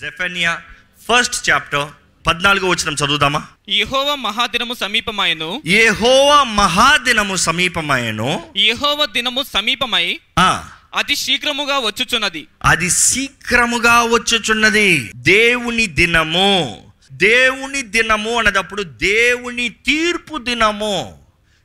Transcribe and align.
Zephaniah 0.00 0.60
first 1.08 1.50
chapter 1.50 1.88
పద్నాలుగో 2.26 2.68
వచ్చిన 2.68 2.94
చదువుదామా? 2.94 3.46
యెహోవ 3.68 4.14
మహాదినము 4.14 4.74
సమీపమాయను. 4.74 5.62
యెహోవా 5.66 6.42
మహాదినము 6.42 7.36
సమీపమాయను. 7.36 8.46
యెహోవ 8.56 9.06
దినము 9.06 9.42
సమీపమై 9.42 10.20
ఆ, 10.38 10.68
అతి 10.96 11.16
శీఘ్రముగా 11.16 11.78
వచ్చుచున్నది. 11.78 12.46
అది 12.64 12.90
శీఘ్రముగా 12.90 14.02
వచ్చుచున్నది. 14.02 15.12
దేవుని 15.14 15.86
దినము. 15.86 16.82
దేవుని 17.12 17.82
దినము 17.82 18.38
అనేటప్పుడు 18.38 18.82
దేవుని 18.82 19.68
తీర్పు 19.68 20.38
దినము. 20.38 21.18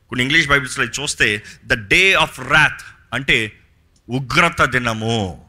కొన్ని 0.08 0.24
ఇంగ్లీష్ 0.24 0.48
బైబిల్స్లో 0.48 0.84
చూస్తే 0.84 1.42
ద 1.64 1.74
డే 1.74 2.12
ఆఫ్ 2.12 2.40
రాత్ 2.40 2.80
అంటే 3.12 3.52
ఉగ్రత 4.08 4.64
దినము. 4.64 5.45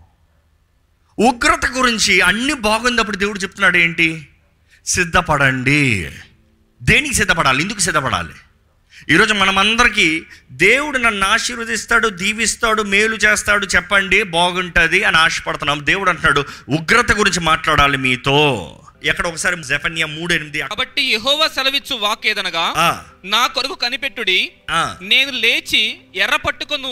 ఉగ్రత 1.17 1.65
గురించి 1.77 2.21
అన్ని 2.21 2.53
బాగున్నప్పుడు 2.61 3.17
దేవుడు 3.17 3.39
చెప్తున్నాడు 3.39 3.77
ఏంటి? 3.77 4.27
సిద్ధపడండి. 4.85 5.81
దేనికి 6.81 7.13
సిద్ధపడాలి? 7.13 7.63
ఎందుకు 7.63 7.79
సిద్ధపడాలి? 7.79 8.35
ఈరోజు 9.09 9.33
మనమందరికీ 9.33 10.05
దేవుడు 10.51 10.97
నన్ను 10.97 11.27
ఆశీర్వదిస్తాడు 11.27 12.09
దీవిస్తాడు 12.09 12.81
మేలు 12.83 13.15
చేస్తాడు 13.15 13.65
చెప్పండి 13.65 14.23
బాగుంటుంది 14.23 15.03
అని 15.03 15.17
ఆశపడుతున్నాం. 15.17 15.85
దేవుడు 15.85 16.09
అంటున్నాడు 16.09 16.45
ఉగ్రత 16.69 17.11
గురించి 17.11 17.39
మాట్లాడాలి 17.39 17.97
మీతో. 17.97 18.37
ఎక్కడ 19.03 19.27
ఒకసారి 19.27 19.63
జఫన్యా 19.63 20.05
మూడు 20.07 20.33
ఎనిమిది 20.33 20.59
కాబట్టి 20.59 21.01
యెహోవ 21.03 21.47
సెలవిచ్చు 21.47 21.95
వాకేదనగా 21.95 22.63
ఆ, 22.77 22.87
నా 23.25 23.47
కొరకు 23.47 23.75
కనిపెట్టుడి 23.75 24.39
నేను 25.01 25.31
లేచి 25.37 25.81
ఎర్ర 26.15 26.35
పట్టుకొను 26.35 26.91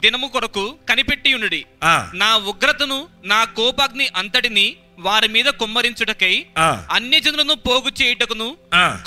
దినము 0.00 0.26
కొరకు 0.26 0.78
కనిపెట్టి 0.90 1.34
ఉండుడి. 1.34 1.64
ఆ, 1.84 2.10
నా 2.14 2.36
ఉగ్రతను 2.36 3.08
నా 3.24 3.44
కోపాగ్ని 3.44 4.08
అంతటిని 4.16 4.76
వారి 4.98 5.28
మీద 5.28 5.44
కుమ్మరించుటకై 5.44 6.46
ఆ, 6.58 6.86
అన్యజనులను 6.92 7.54
పోగు 7.54 8.02
చేయుటకును. 8.02 8.56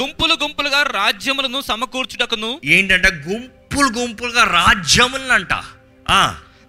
గుంపులు 0.02 0.34
గుంపులుగా 0.34 0.84
రాజ్యములను 0.84 1.62
సమకూర్చుటకును. 1.62 2.62
ఏంటంటే 2.66 3.08
గుంపులు 3.08 4.00
గుంపులుగా 4.00 4.44
రాజ్యములంట. 4.44 5.54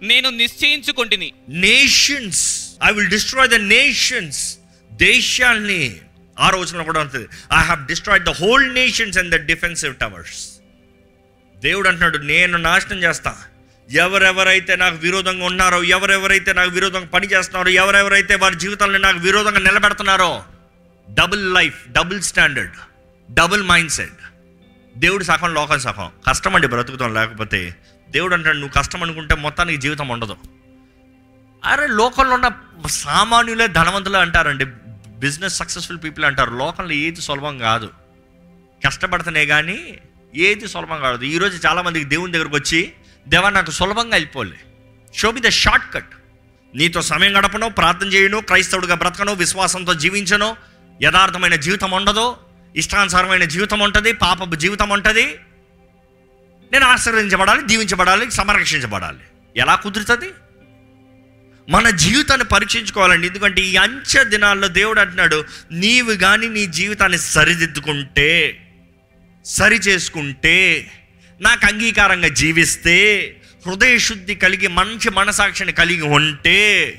నేను 0.01 0.29
నిశ్చయించుకొంటిని. 0.29 1.31
Nations 1.49 2.69
I 2.83 2.91
will 2.91 3.07
destroy 3.07 3.49
the 3.49 3.55
nations 3.55 4.57
దేశాల్ని. 4.91 5.95
ఆ 6.39 6.49
రోజున 6.49 6.81
కూడా 6.81 6.99
ఉంటుంది 6.99 7.27
I 7.53 7.63
have 7.63 7.87
destroyed 7.87 8.25
the 8.25 8.29
whole 8.29 8.73
nations 8.73 9.17
and 9.17 9.31
the 9.31 9.35
defensive 9.35 9.95
towers 9.95 10.49
దేవుడు 11.57 11.87
అంటున్నాడు 11.87 12.17
నేను 12.17 12.57
నాశనం 12.57 13.03
చేస్తా. 13.03 13.37
ఎవరెవరైతే 13.91 14.75
నాకు 14.75 14.95
విరోధంగా 14.95 15.45
ఉన్నారో 15.45 15.83
ఎవరెవరైతే 15.83 16.53
నాకు 16.53 16.69
విరోధంగా 16.69 17.05
పని 17.05 17.27
చేస్తున్నారో 17.27 17.69
ఎవరెవరైతే 17.69 18.35
వారి 18.35 18.55
జీవితాలను 18.55 18.97
నాకు 18.97 19.19
విరోధంగా 19.19 19.59
నిలబెడుతున్నారో 19.59 20.43
double 21.09 21.53
life 21.53 21.89
double 21.91 22.21
standard 22.21 22.71
double 23.31 23.63
mindset 23.91 24.11
దేవుడు 24.97 25.23
సగం 25.23 25.53
లోకం 25.53 25.79
సగం. 25.79 26.09
కష్టం 26.27 26.55
అండి 26.55 26.67
బ్రతుకుతాం 26.67 27.13
లేకపోతే 27.13 27.75
దేవుడు 28.09 28.33
అంటాడు 28.33 28.57
నువ్వు 28.57 28.81
కష్టం 28.81 29.03
అనుకుంటే 29.03 29.35
మొత్తానికి 29.35 29.81
జీవితం 29.81 30.07
ఉండదు. 30.07 30.37
అరే 31.65 31.87
లోకంలో 31.87 32.35
ఉన్న 32.35 32.51
సామాన్యులే 32.87 33.67
ధనవంతులే 33.67 34.19
అంటారండి. 34.19 34.65
బిజినెస్ 35.07 35.57
సక్సెస్ఫుల్ 35.57 35.97
పీపుల్ 36.03 36.25
అంటారు. 36.25 36.51
లోకంలో 36.51 36.91
ఏది 36.91 37.21
సులభం 37.21 37.57
కాదు. 37.57 37.89
కష్టపడితేనే 38.85 39.45
కానీ 39.45 39.97
ఏది 40.35 40.67
సులభం 40.67 41.01
కాదు. 41.01 41.25
ఈరోజు 41.25 41.67
చాలామందికి 41.67 42.05
దేవుని 42.05 42.33
దగ్గరకు 42.33 42.55
వచ్చి 42.55 42.93
దేవా 43.29 43.49
నాకు 43.49 43.71
సులభంగా 43.71 44.15
అయిపోలే. 44.15 44.57
Show 45.15 45.31
be 45.31 45.41
the 45.41 45.49
short 45.49 45.93
cut 45.93 46.09
నీతో 46.75 47.01
సమయం 47.01 47.37
గడపను 47.37 47.69
ప్రార్థన 47.69 48.07
చేయను 48.07 48.39
క్రైస్తవుడిగా 48.39 48.95
బ్రతకను 48.95 49.33
విశ్వాసంతో 49.33 49.93
జీవించను. 49.93 50.55
యథార్థమైన 51.03 51.55
జీవితం 51.55 51.91
ఉండదు 51.91 52.35
ఇష్టానుసారమైన 52.75 53.43
జీవితం 53.43 53.79
ఉంటుంది 53.79 54.11
పాపపు 54.11 54.55
జీవితం 54.55 54.89
ఉంటుంది. 54.89 55.39
నేను 56.71 56.85
ఆశీర్వదించబడాలి 56.85 57.61
దీవించబడాలి 57.65 58.31
సంరక్షించబడాలి. 58.31 59.23
ఎలా 59.57 59.75
కుదురుతుంది? 59.75 60.29
మన 61.69 61.89
జీవితాన్ని 61.89 62.45
పరీక్షించుకోవాలండి. 62.45 63.27
ఎందుకంటే 63.27 63.61
ఈ 63.61 63.75
అంచె 63.75 64.23
దినాల్లో 64.23 64.67
దేవుడు 64.67 64.99
అంటున్నాడు 64.99 65.45
నీవు 65.71 66.13
కానీ 66.13 66.47
నీ 66.47 66.65
జీవితాన్ని 66.65 67.17
సరిదిద్దుకుంటే 67.17 68.65
సరి 69.45 69.75
చేసుకుంటే 69.75 70.91
నాకు 71.41 71.65
అంగీకారంగా 71.65 72.27
జీవిస్తే 72.27 73.35
హృదయ 73.67 73.97
శుద్ధి 73.97 74.35
కలిగి 74.35 74.67
మంచి 74.67 75.09
మనసాక్షిని 75.09 75.71
కలిగి 75.71 76.01
ఉంటే 76.01 76.93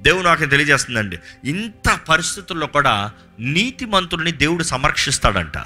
దేవుడు 0.00 0.24
నాకు 0.24 0.44
తెలియజేస్తుందండి. 0.44 1.18
ఇంత 1.44 2.00
పరిస్థితుల్లో 2.08 2.66
కూడా 2.66 3.12
నీతిమంతుల్ని 3.40 4.32
దేవుడు 4.32 4.62
సంరక్షిస్తాడంట. 4.62 5.58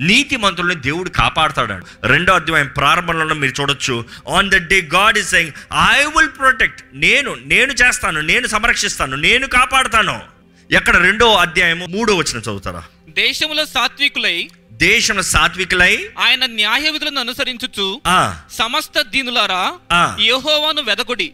నీతిమంతుల్ని 0.00 0.74
దేవుడు 0.74 1.08
కాపాడతాడంట. 1.08 1.84
రెండో 2.04 2.32
అధ్యాయం 2.32 2.70
ప్రారంభంలో 2.76 3.34
మీరు 3.34 3.60
చూడొచ్చు. 3.60 4.04
On 4.36 4.50
the 4.50 4.68
day 4.68 4.80
God 4.80 5.18
is 5.18 5.30
saying 5.30 5.52
I 5.94 6.04
will 6.04 6.38
protect 6.38 6.84
నేను 6.94 7.36
నేను 7.44 7.72
చేస్తాను 7.72 8.20
నేను 8.20 8.46
సంరక్షిస్తాను 8.46 9.16
నేను 9.16 9.46
కాపాడుతాను. 9.46 10.20
ఎక్కడ 10.70 10.96
రెండో 10.96 11.34
అధ్యాయము 11.34 11.86
మూడో 11.86 12.14
వచ్చిన 12.14 12.38
చదువుతారా? 12.38 12.82
దేశంలో 13.08 13.66
సాత్వికులై 13.66 14.50
దేశం 14.76 15.22
సాత్వికులై 15.22 16.08
ఆయన 16.18 16.46
న్యాయ 16.46 16.90
విధులను 16.90 17.20
అనుసరించుచు 17.20 18.00
సమస్త 18.52 19.00
దీనులారా. 19.00 19.72
యెహోవాను 20.20 20.82
వెదకుడి. 20.82 21.32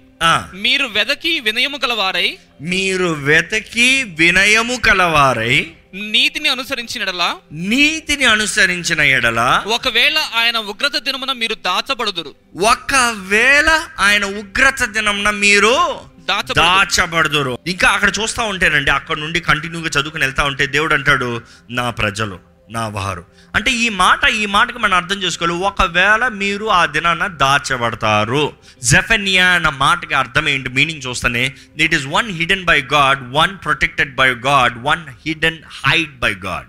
మీరు 0.54 0.86
వెదకి 0.86 1.40
వినయము 1.40 1.78
గలవారై 1.84 2.38
మీరు 2.60 3.06
వెతకి 3.06 4.02
వినయము 4.02 4.76
కలవారై. 4.76 5.66
నీతిని 5.94 6.48
అనుసరించినడలా 6.48 7.36
నీతిని 7.52 8.24
అనుసరించిన 8.24 9.00
ఎడల. 9.00 9.62
ఒకవేళ 9.66 10.18
ఆయన 10.18 10.56
ఉగ్రత 10.58 10.96
దినమున 10.96 11.32
మీరు 11.32 11.54
దాచబడుదురు. 11.54 12.34
ఒకవేళ 12.60 13.80
ఆయన 13.98 14.24
ఉగ్రత 14.24 14.84
దినంన 14.84 15.30
మీరు 15.30 16.00
దాచబడదురు. 16.20 17.58
ఇంకా 17.66 17.88
అక్కడ 17.88 18.12
చూస్తూ 18.20 18.42
ఉంటేనండి 18.42 18.90
అక్కడ 18.90 19.16
నుండి 19.16 19.40
కంటిన్యూగా 19.40 19.88
చదువుకుని 19.88 20.24
వెళ్తా 20.24 20.44
ఉంటే 20.44 20.66
దేవుడు 20.66 20.94
అంటాడు 20.94 21.42
నా 21.70 21.90
ప్రజలు 21.90 22.51
నా 22.70 22.88
వారు 22.88 23.24
అంటే 23.54 23.72
ఈ 23.72 23.88
మాట 23.88 24.28
ఈ 24.28 24.46
మాటకి 24.46 24.78
మనం 24.78 24.94
అర్థం 24.94 25.16
చేసుకోవాలి. 25.16 25.58
ఒకవేళ 25.58 26.28
మీరు 26.28 26.66
ఆ 26.66 26.86
దినాన 26.86 27.26
దాచబడతారు. 27.26 28.52
జెఫెనియా 28.82 29.46
అన్న 29.46 29.68
మాటకి 29.68 30.14
అర్థం 30.14 30.48
ఏంటి? 30.48 30.68
మీనింగ్ 30.68 31.02
చూస్తేనే 31.06 31.52
it 31.76 31.94
is 31.94 32.06
one 32.06 32.30
hidden 32.30 32.64
by 32.64 32.82
God 32.82 33.32
one 33.32 33.58
protected 33.64 34.14
by 34.14 34.30
God 34.30 34.78
one 34.82 35.02
hidden 35.26 35.58
hide 35.86 36.18
by 36.18 36.34
God 36.34 36.66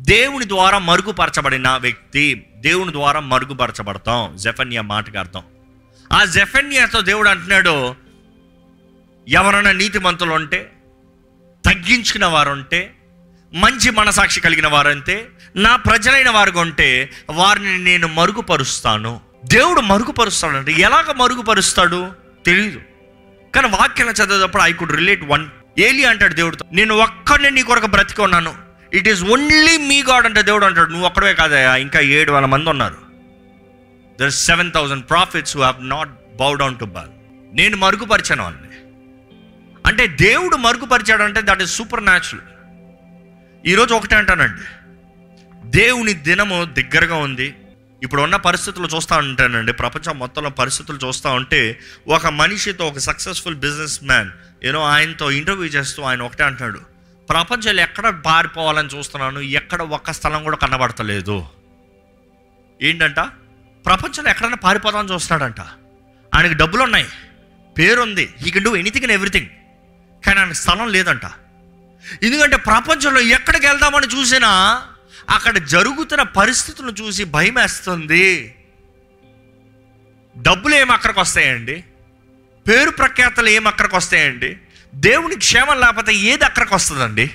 దేవుని 0.00 0.48
ద్వారా 0.48 0.78
మరుగుపరచబడిన 0.78 1.68
వ్యక్తి 1.68 2.46
దేవుని 2.56 2.92
ద్వారా 2.92 3.20
మరుగుపరచబడతాం. 3.20 4.36
జెఫన్యా 4.36 4.82
మాటకి 4.82 5.18
అర్థం. 5.18 5.42
ఆ 6.12 6.24
జెఫన్యాతో 6.24 7.00
దేవుడు 7.00 7.28
అంటున్నాడు 7.28 7.94
ఎవరైనా 9.28 9.72
నీతిమంతులు 9.72 10.32
ఉంటే 10.32 10.72
తగ్గించుకున్న 11.66 12.26
వారు 12.26 12.50
ఉంటే 12.50 12.94
మంచి 13.54 13.90
మనసాక్షి 13.90 14.40
కలిగిన 14.40 14.66
వారంటే 14.66 15.28
నా 15.56 15.76
ప్రజలైన 15.76 16.30
వారు 16.30 16.50
కొంటే 16.50 17.10
వారిని 17.30 17.78
నేను 17.78 18.06
మరుగుపరుస్తాను. 18.08 19.20
దేవుడు 19.44 19.80
మరుగుపరుస్తాడంటే 19.80 20.72
ఎలాగ 20.72 21.12
మరుగుపరుస్తాడు? 21.12 22.12
తెలియదు 22.46 22.80
కానీ 23.54 23.68
వాక్యం 23.68 24.08
చదివేటప్పుడు 24.08 24.62
I 24.62 24.72
could 24.72 24.92
relate 24.92 25.24
one 25.24 25.46
Eli 25.78 26.04
అంటాడు 26.04 26.34
దేవుడితో 26.34 26.64
నేను 26.72 26.94
ఒక్కడిని 26.94 27.50
నీ 27.50 27.62
కొరకు 27.62 27.86
బ్రతికి 27.86 28.22
ఉన్నాను. 28.22 28.54
It 28.92 29.08
is 29.08 29.22
only 29.22 29.76
me 29.76 30.02
God 30.02 30.26
అంటే 30.26 30.42
దేవుడు 30.42 30.66
అంటాడు. 30.66 30.90
నువ్వు 30.90 31.06
ఒక్కడే 31.06 31.34
కాదయా 31.34 31.76
ఇంకా 31.76 32.00
ఏడు 32.00 32.32
వేల 32.32 32.44
మంది 32.44 32.70
ఉన్నారు. 32.70 32.96
There 34.20 34.30
seven 34.30 34.72
thousand 34.72 35.08
prophets 35.08 35.56
who 35.56 35.62
have 35.62 35.88
not 35.88 36.36
bow 36.36 36.54
down 36.54 36.78
to 36.78 36.84
Baal 36.84 37.08
నేను 37.56 37.76
మరుగుపరిచాను 37.76 38.44
అన్ని 38.46 38.68
అంటే 39.86 40.06
దేవుడు 40.06 40.56
మరుగుపరిచాడంటే 40.56 41.40
దట్ 41.44 41.62
ఈస్ 41.62 41.76
సూపర్ 41.76 42.04
న్యాచురల్ 42.04 42.40
ఈరోజు 43.66 43.94
ఒకటే 43.94 44.16
అంటానండి. 44.16 44.62
దేవుని 45.70 46.12
దినము 46.12 46.64
దగ్గరగా 46.64 47.16
ఉంది. 47.16 47.54
ఇప్పుడు 48.02 48.22
ఉన్న 48.22 48.36
పరిస్థితులు 48.36 48.88
చూస్తూ 48.96 49.16
ఉంటానండి. 49.16 49.72
ప్రపంచం 49.72 50.18
మొత్తంలో 50.18 50.50
పరిస్థితులు 50.50 50.98
చూస్తూ 51.06 51.30
ఉంటే 51.30 51.80
ఒక 52.08 52.26
మనిషితో 52.26 52.86
ఒక 52.86 52.98
సక్సెస్ఫుల్ 52.98 53.54
బిజినెస్ 53.54 54.04
మ్యాన్ 54.04 54.30
ఏదో 54.64 54.80
ఆయనతో 54.80 55.30
ఇంటర్వ్యూ 55.30 55.66
చేస్తూ 55.66 56.02
ఆయన 56.02 56.22
ఒకటే 56.22 56.44
అంటాడు 56.44 56.80
ప్రపంచంలో 57.28 57.82
ఎక్కడ 57.82 58.08
పారిపోవాలని 58.08 58.88
చూస్తున్నాను? 58.88 59.40
ఎక్కడ 59.40 59.82
ఒక్క 59.82 60.12
స్థలం 60.12 60.44
కూడా 60.44 60.56
కనబడతలేదు. 60.56 61.46
ఏంటంట? 62.82 63.20
ప్రపంచంలో 63.86 64.30
ఎక్కడైనా 64.30 64.56
పారిపోదామని 64.56 65.12
చూస్తున్నాడంట. 65.12 65.60
ఆయనకి 66.34 66.54
డబ్బులు 66.54 66.82
ఉన్నాయి 66.82 67.06
పేరుంది. 67.78 68.34
He 68.42 68.50
can 68.50 68.64
do 68.64 68.76
anything 68.76 69.04
and 69.04 69.14
everything 69.14 69.46
కానీ 70.26 70.40
ఆయనకు 70.40 70.54
స్థలం 70.54 70.88
లేదంట. 70.88 71.26
ఎందుకంటే 72.22 72.56
ప్రపంచంలో 72.56 73.20
ఎక్కడికి 73.20 73.66
వెళ్దామని 73.66 74.06
చూసినా 74.06 74.82
అక్కడ 75.30 75.58
జరుగుతున్న 75.58 76.22
పరిస్థితులను 76.22 76.92
చూసి 77.00 77.24
భయం 77.24 77.54
వేస్తుంది 77.54 78.54
డబ్బులు 80.36 80.74
ఏమి 80.74 80.92
అక్కడికి 80.92 81.20
వస్తాయండి? 81.20 81.84
పేరు 82.68 82.90
ప్రఖ్యాతలు 82.90 83.48
ఏమి 83.48 83.68
అక్కడికి 83.68 83.96
వస్తాయండి? 83.96 84.56
దేవుని 84.94 85.36
క్షేమం 85.36 85.80
లేకపోతే 85.80 86.14
ఏది 86.14 86.44
అక్కడికి 86.44 86.74
వస్తుందండి? 86.74 87.30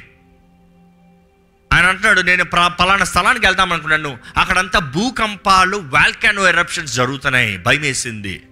ఆయన 1.74 1.86
అంటున్నాడు 1.86 2.22
నేను 2.22 2.44
పలానా 2.80 3.06
స్థలానికి 3.06 3.46
వెళ్దాం 3.46 3.74
అనుకున్నాను. 3.74 4.18
అక్కడంతా 4.38 4.80
భూకంపాలు 4.80 5.78
వాల్కానో 5.78 6.48
ఎరప్షన్స్ 6.48 6.94
జరుగుతున్నాయి. 6.96 7.58
భయం 7.58 7.82
వేసింది 7.82 8.44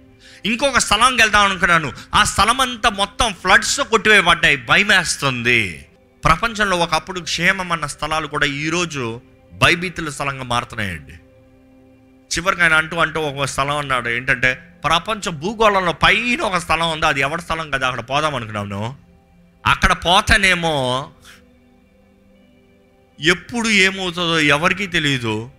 ఇంకొక 0.44 0.78
స్థలానికి 0.78 1.22
వెళ్దాం 1.22 1.44
అనుకున్నాను. 1.50 1.92
ఆ 2.14 2.24
స్థలం 2.24 2.60
అంతా 2.60 2.90
మొత్తం 2.90 3.34
ఫ్లడ్స్తో 3.42 3.84
కొట్టివేయబడ్డాయి. 3.84 4.56
భయం 4.56 4.88
వేస్తుంది 4.88 5.86
ప్రపంచంలో 6.24 6.76
ఒకప్పుడు 6.76 7.20
క్షేమం 7.20 7.72
అన్న 7.72 7.86
స్థలాలు 7.86 8.26
కూడా 8.26 8.46
ఈరోజు 8.46 9.20
భయభీతుల 9.52 10.08
స్థలంగా 10.08 10.44
మారుతున్నాయండి. 10.44 11.12
చివరికి 12.36 12.62
ఆయన 12.62 12.72
అంటూ 12.72 12.96
అంటూ 12.96 13.20
ఒక 13.20 13.44
స్థలం 13.44 13.76
అన్నాడు. 13.76 14.08
ఏంటంటే 14.08 14.80
ప్రపంచ 14.84 15.30
భూగోళంలో 15.30 15.92
పైన 15.92 16.40
ఒక 16.40 16.56
స్థలం 16.56 16.90
ఉంది. 16.90 17.06
అది 17.06 17.20
ఎవరి 17.20 17.42
స్థలం 17.42 17.70
కదా? 17.70 17.88
అక్కడ 17.88 18.04
పోదాం 18.08 18.34
అనుకున్నాను 18.34 18.96
అక్కడ 19.66 19.92
పోతేనేమో 19.92 21.10
ఎప్పుడు 23.20 23.68
ఏమవుతుందో 23.68 24.40
ఎవరికీ 24.40 24.86
తెలియదు 24.86 25.50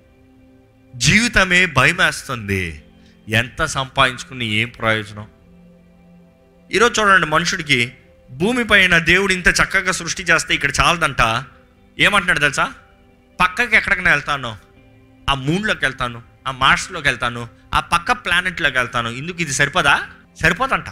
జీవితమే 0.96 1.66
భయమేస్తుంది. 1.66 2.84
ఎంత 3.30 3.66
సంపాదించుకుని 3.66 4.46
ఏం 4.46 4.70
ప్రయోజనం? 4.70 5.28
ఈరోజు 6.72 7.02
చూడండి 7.02 7.28
మనుషుడికి 7.28 7.94
భూమిపైన 8.32 8.98
దేవుడు 8.98 9.34
ఇంత 9.34 9.48
చక్కగా 9.48 9.92
సృష్టి 9.92 10.24
చేస్తే 10.24 10.56
ఇక్కడ 10.56 10.72
చాలదంట. 10.80 11.44
ఏమంటున్నాడు 12.00 12.40
తెలుసా? 12.40 12.74
పక్కకి 13.40 13.76
ఎక్కడికైనా 13.76 14.12
వెళ్తాను. 14.12 14.58
ఆ 15.30 15.34
మూన్లోకి 15.34 15.86
వెళ్తాను. 15.86 16.24
ఆ 16.48 16.52
మార్స్లోకి 16.52 17.08
వెళ్తాను. 17.08 17.50
ఆ 17.74 17.80
పక్క 17.80 18.12
ప్లానెట్లోకి 18.12 18.78
వెళ్తాను. 18.78 19.10
ఇందుకు 19.10 19.42
ఇది 19.42 19.54
సరిపోదా? 19.54 20.08
సరిపోదంట. 20.42 20.86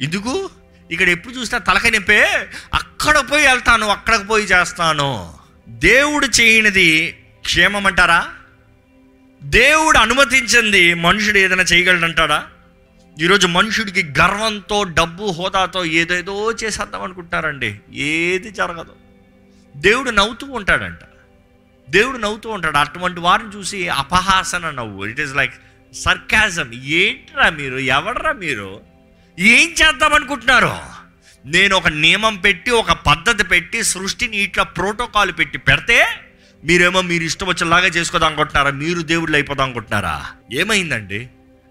ఇందుకు 0.00 0.50
ఇక్కడ 0.90 1.08
ఎప్పుడు 1.08 1.34
చూసినా 1.34 1.58
తలకాయ 1.58 1.90
నింపే 1.90 2.50
అక్కడ 2.74 3.18
పోయి 3.18 3.46
వెళ్తాను 3.46 3.86
అక్కడికి 3.86 4.24
పోయి 4.24 4.44
చేస్తాను. 4.44 5.34
దేవుడు 5.68 6.26
చేయనిది 6.26 7.12
క్షేమం 7.40 7.86
అంటారా? 7.86 8.28
దేవుడు 9.42 9.98
అనుమతించింది 9.98 10.94
మనుషుడు 10.94 11.38
ఏదైనా 11.38 11.62
చేయగలడంటాడా? 11.62 12.46
ఈరోజు 13.20 13.46
మనుషుడికి 13.46 14.20
గర్వంతో 14.20 14.84
డబ్బు 14.84 15.24
హోదాతో 15.24 15.84
ఏదేదో 15.84 16.52
చేసేద్దాం 16.52 17.02
అనుకుంటారండి 17.02 17.80
ఏది 17.92 18.50
జరగదు. 18.50 18.92
దేవుడు 19.76 20.10
నవ్వుతూ 20.10 20.46
ఉంటాడంట. 20.46 20.98
దేవుడు 21.90 22.18
నవ్వుతూ 22.18 22.50
ఉంటాడు. 22.50 22.76
అటువంటి 22.76 23.20
వారిని 23.20 23.48
చూసి 23.48 23.88
అపహాసన 23.88 24.70
నవ్వు. 24.70 25.04
ఇట్ 25.04 25.20
ఈస్ 25.20 25.36
లైక్ 25.36 25.54
సర్కాజం 25.94 26.72
ఏంట్రా 26.72 27.50
మీరు? 27.50 27.76
ఎవడరా 27.76 28.32
మీరు? 28.32 28.80
ఏం 29.38 29.68
చేద్దాం 29.68 30.14
అనుకుంటున్నారు? 30.14 30.76
నేను 31.46 31.76
ఒక 31.76 31.88
నియమం 31.88 32.36
పెట్టి 32.36 32.70
ఒక 32.70 32.92
పద్ధతి 32.92 33.44
పెట్టి 33.44 33.82
సృష్టిని 33.82 34.36
ఇట్లా 34.36 34.64
ప్రోటోకాల్ 34.64 35.32
పెట్టి 35.38 35.58
పెడితే 35.58 36.06
మీరేమో 36.64 37.02
మీరు 37.02 37.24
ఇష్టం 37.24 37.46
వచ్చేలాగా 37.46 37.86
చేసుకోదాం 37.86 38.26
అనుకుంటున్నారా? 38.26 38.70
మీరు 38.70 39.02
దేవుళ్ళు 39.02 39.36
అయిపోదాం 39.36 39.64
అనుకుంటున్నారా? 39.64 40.26
ఏమైందండి? 40.52 41.28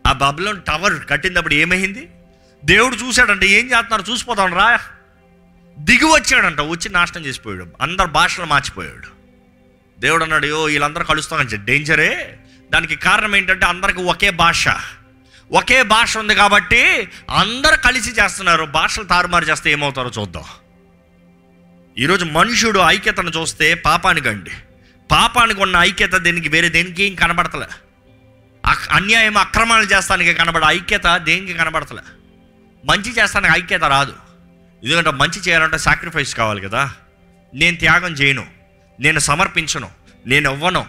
ఆ 0.09 0.13
బబులోన్ 0.13 0.61
టవర్ 0.61 1.05
కట్టినప్పుడు 1.09 1.53
ఏమైంది? 1.53 2.09
దేవుడు 2.65 2.95
చూశాడంట 2.95 3.43
ఏం 3.43 3.65
చేస్తున్నారు? 3.65 4.11
చూసిపోతాం 4.11 4.53
రా. 4.53 4.79
దిగి 5.79 6.05
వచ్చాడంట 6.05 6.61
వచ్చి 6.61 6.89
నాశనం 6.89 7.25
చేసిపోయాడు. 7.25 7.67
అందరు 7.81 8.07
భాషలు 8.07 8.45
మార్చిపోయాడు. 8.45 9.07
దేవుడు 9.99 10.23
అన్నాడు 10.23 10.45
యో 10.45 10.63
వీళ్ళందరూ 10.63 11.03
కలుస్తామని 11.03 11.57
డేంజరే. 11.57 12.39
దానికి 12.71 12.95
కారణం 12.95 13.35
ఏంటంటే 13.35 13.65
అందరికి 13.65 13.99
ఒకే 13.99 14.29
భాష. 14.29 14.67
ఒకే 15.51 15.83
భాష 15.83 16.17
ఉంది 16.17 16.35
కాబట్టి 16.35 17.09
అందరు 17.29 17.75
కలిసి 17.75 18.11
చేస్తున్నారు. 18.11 18.65
భాషలు 18.65 19.03
తారుమారు 19.03 19.45
చేస్తే 19.45 19.71
ఏమవుతారో 19.71 20.11
చూద్దాం. 20.19 20.43
ఈరోజు 21.97 22.25
మనుషుడు 22.25 22.79
ఐక్యతను 22.79 23.29
చూస్తే 23.29 23.73
పాపానికి 23.73 24.29
అండి 24.29 24.51
పాపానికి 25.11 25.61
ఉన్న 25.61 25.75
ఐక్యత 25.75 26.15
దీనికి 26.15 26.49
వేరే 26.49 26.69
దేనికి 26.69 27.03
ఏం 27.03 27.15
కనబడతలే. 27.15 27.88
అన్యాయం 28.91 29.37
అక్రమాలు 29.37 29.83
చేస్తానికి 29.83 30.33
కనబడ 30.33 30.63
ఐక్యత 30.65 31.17
దేనికి 31.17 31.53
కనబడతలే? 31.53 32.01
మంచి 32.85 33.11
చేస్తానికి 33.11 33.53
ఐక్యత 33.57 33.83
రాదు. 33.83 34.13
ఎందుకంటే 34.83 35.11
మంచి 35.11 35.39
చేయాలంటే 35.39 35.77
సాక్రిఫైస్ 35.77 36.35
కావాలి 36.35 36.61
కదా. 36.61 36.91
నేను 37.53 37.77
త్యాగం 37.77 38.11
చేయను. 38.11 38.45
నేను 38.99 39.19
సమర్పించను. 39.19 39.89
నేను 40.27 40.51
ఇవ్వను. 40.51 40.85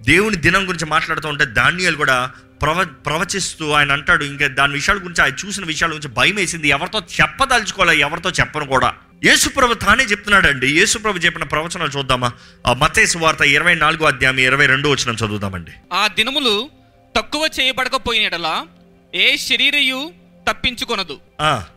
దేవుని 0.00 0.36
దినం 0.36 0.68
గురించి 0.68 0.86
మాట్లాడుతూ 0.86 1.28
ఉంటే 1.28 1.44
ధాన్యాలు 1.44 1.96
కూడా 1.96 2.30
ప్రవ 2.62 2.84
ప్రవచిస్తూ 2.84 3.70
ఆయన 3.70 3.92
అంటాడు. 3.92 4.24
ఇంకా 4.24 4.46
దాని 4.46 4.72
విషయాల 4.72 4.98
గురించి 4.98 5.22
ఆయన 5.22 5.46
చూసిన 5.46 5.64
విషయాల 5.64 5.90
గురించి 5.90 6.08
భయం 6.08 6.34
వేసింది. 6.34 6.68
ఎవరితో 6.68 6.98
చెప్పదలుచుకోలే 6.98 7.96
ఎవరితో 7.96 8.30
చెప్పను 8.30 8.66
కూడా. 8.66 8.94
యేసుప్రభు 9.24 9.74
తానే 9.74 10.04
చెప్తున్నాడండి. 10.04 10.78
యేసుప్రభు 10.78 11.18
చెప్పిన 11.18 11.44
ప్రవచనాలు 11.44 11.98
చూద్దామా? 11.98 12.32
ఆ 12.66 12.72
మత్తయి 12.72 13.18
వార్త 13.18 13.40
ఇరవై 13.40 13.74
నాలుగో 13.74 14.06
అధ్యాయం 14.06 14.38
ఇరవై 14.38 14.66
రెండో 14.66 14.90
వచ్చిన 14.90 15.14
చదువుదామండి. 15.14 15.70
ఆ 15.92 16.06
దినములు 16.06 16.70
తక్కువ 17.16 17.48
చేయబడకపోయినడలా 17.60 18.66
ఏ 19.14 19.36
శరీరయు 19.36 20.12
తప్పించుకొనదు. 20.48 21.18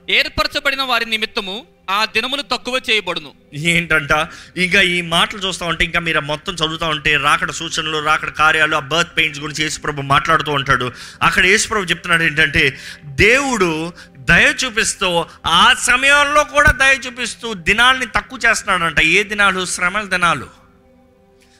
ఏర్పరచబడిన 0.09 0.81
వారి 0.81 1.05
నిమిత్తము 1.05 1.65
ఆ 1.89 2.05
దినములు 2.05 2.41
తక్కువ 2.41 2.81
చేయబడును. 2.89 3.31
ఏంటంట? 3.53 4.11
ఇంకా 4.57 4.81
ఈ 4.81 5.01
మాటలు 5.01 5.39
చూస్తూ 5.39 5.65
ఉంటే 5.65 5.85
ఇంకా 5.85 5.99
మీరు 5.99 6.19
మొత్తం 6.19 6.53
చదువుతూ 6.53 6.85
ఉంటే 6.85 7.17
రాకడ 7.17 7.51
సూచనలు 7.51 8.05
రాకడ 8.05 8.29
కార్యాలు 8.29 8.75
ఆ 8.75 8.79
బర్త్ 8.79 9.17
పెయిన్స్ 9.17 9.39
గురించి 9.39 9.63
యేసుప్రభు 9.63 10.01
మాట్లాడుతూ 10.01 10.51
ఉంటాడు. 10.51 10.91
అక్కడ 11.21 11.45
యేసుప్రభు 11.45 11.83
చెప్తున్నాడు 11.83 12.23
ఏంటంటే 12.23 12.77
దేవుడు 13.05 13.93
దయ 14.17 14.53
చూపిస్తూ 14.65 15.25
ఆ 15.45 15.73
సమయంలో 15.73 16.43
కూడా 16.43 16.71
దయ 16.71 16.95
చూపిస్తూ 17.07 17.53
దినాల్ని 17.53 18.05
తక్కువ 18.05 18.39
చేస్తున్నాడంట. 18.45 18.99
ఏ 18.99 19.23
దినాలు? 19.23 19.65
శ్రమల 19.65 20.03
దినాలు. 20.03 20.47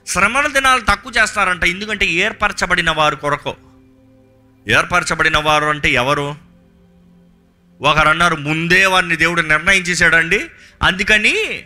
శ్రమల 0.08 0.48
దినాలు 0.48 0.82
తక్కువ 0.82 1.12
చేస్తారంట. 1.22 1.64
ఎందుకంటే 1.66 2.06
ఏర్పరచబడిన 2.06 2.92
వారు 2.92 3.16
కొరకు. 3.16 3.69
ఏర్పరచబడిన 4.70 5.38
వారు 5.38 5.66
అంటే 5.66 5.92
ఎవరు? 5.92 6.36
ఒకరు 7.82 8.08
అన్నారు 8.08 8.36
ముందే 8.36 8.86
వారిని 8.86 9.16
దేవుడు 9.16 9.42
నిర్ణయించేశాడండి 9.42 10.46
అందుకని 10.84 11.66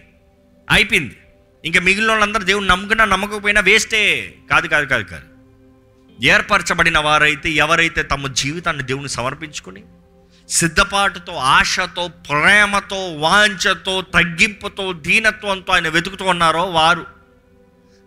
అయిపోయింది. 0.70 1.18
ఇంకా 1.66 1.80
మిగిలిన 1.80 2.10
వాళ్ళందరూ 2.10 2.44
దేవుడు 2.44 2.66
నమ్ముకున్నా 2.66 3.06
నమ్మకపోయినా 3.06 3.62
వేస్టే. 3.62 4.36
కాదు 4.52 4.68
కాదు 4.68 4.86
కాదు 4.86 5.04
కాదు. 5.04 5.24
ఏర్పరచబడిన 6.26 6.98
వారైతే 6.98 7.50
ఎవరైతే 7.50 8.04
తమ 8.04 8.28
జీవితాన్ని 8.28 8.84
దేవుని 8.84 9.10
సమర్పించుకుని 9.10 9.84
సిద్ధపాటుతో 10.50 11.34
ఆశతో 11.34 12.08
ప్రేమతో 12.08 13.14
వాంఛతో 13.14 14.02
తగ్గింపుతో 14.02 14.94
దీనత్వంతో 14.94 15.74
ఆయన 15.74 15.88
వెతుకుతూ 15.88 16.26
ఉన్నారో 16.26 16.64
వారు 16.64 17.06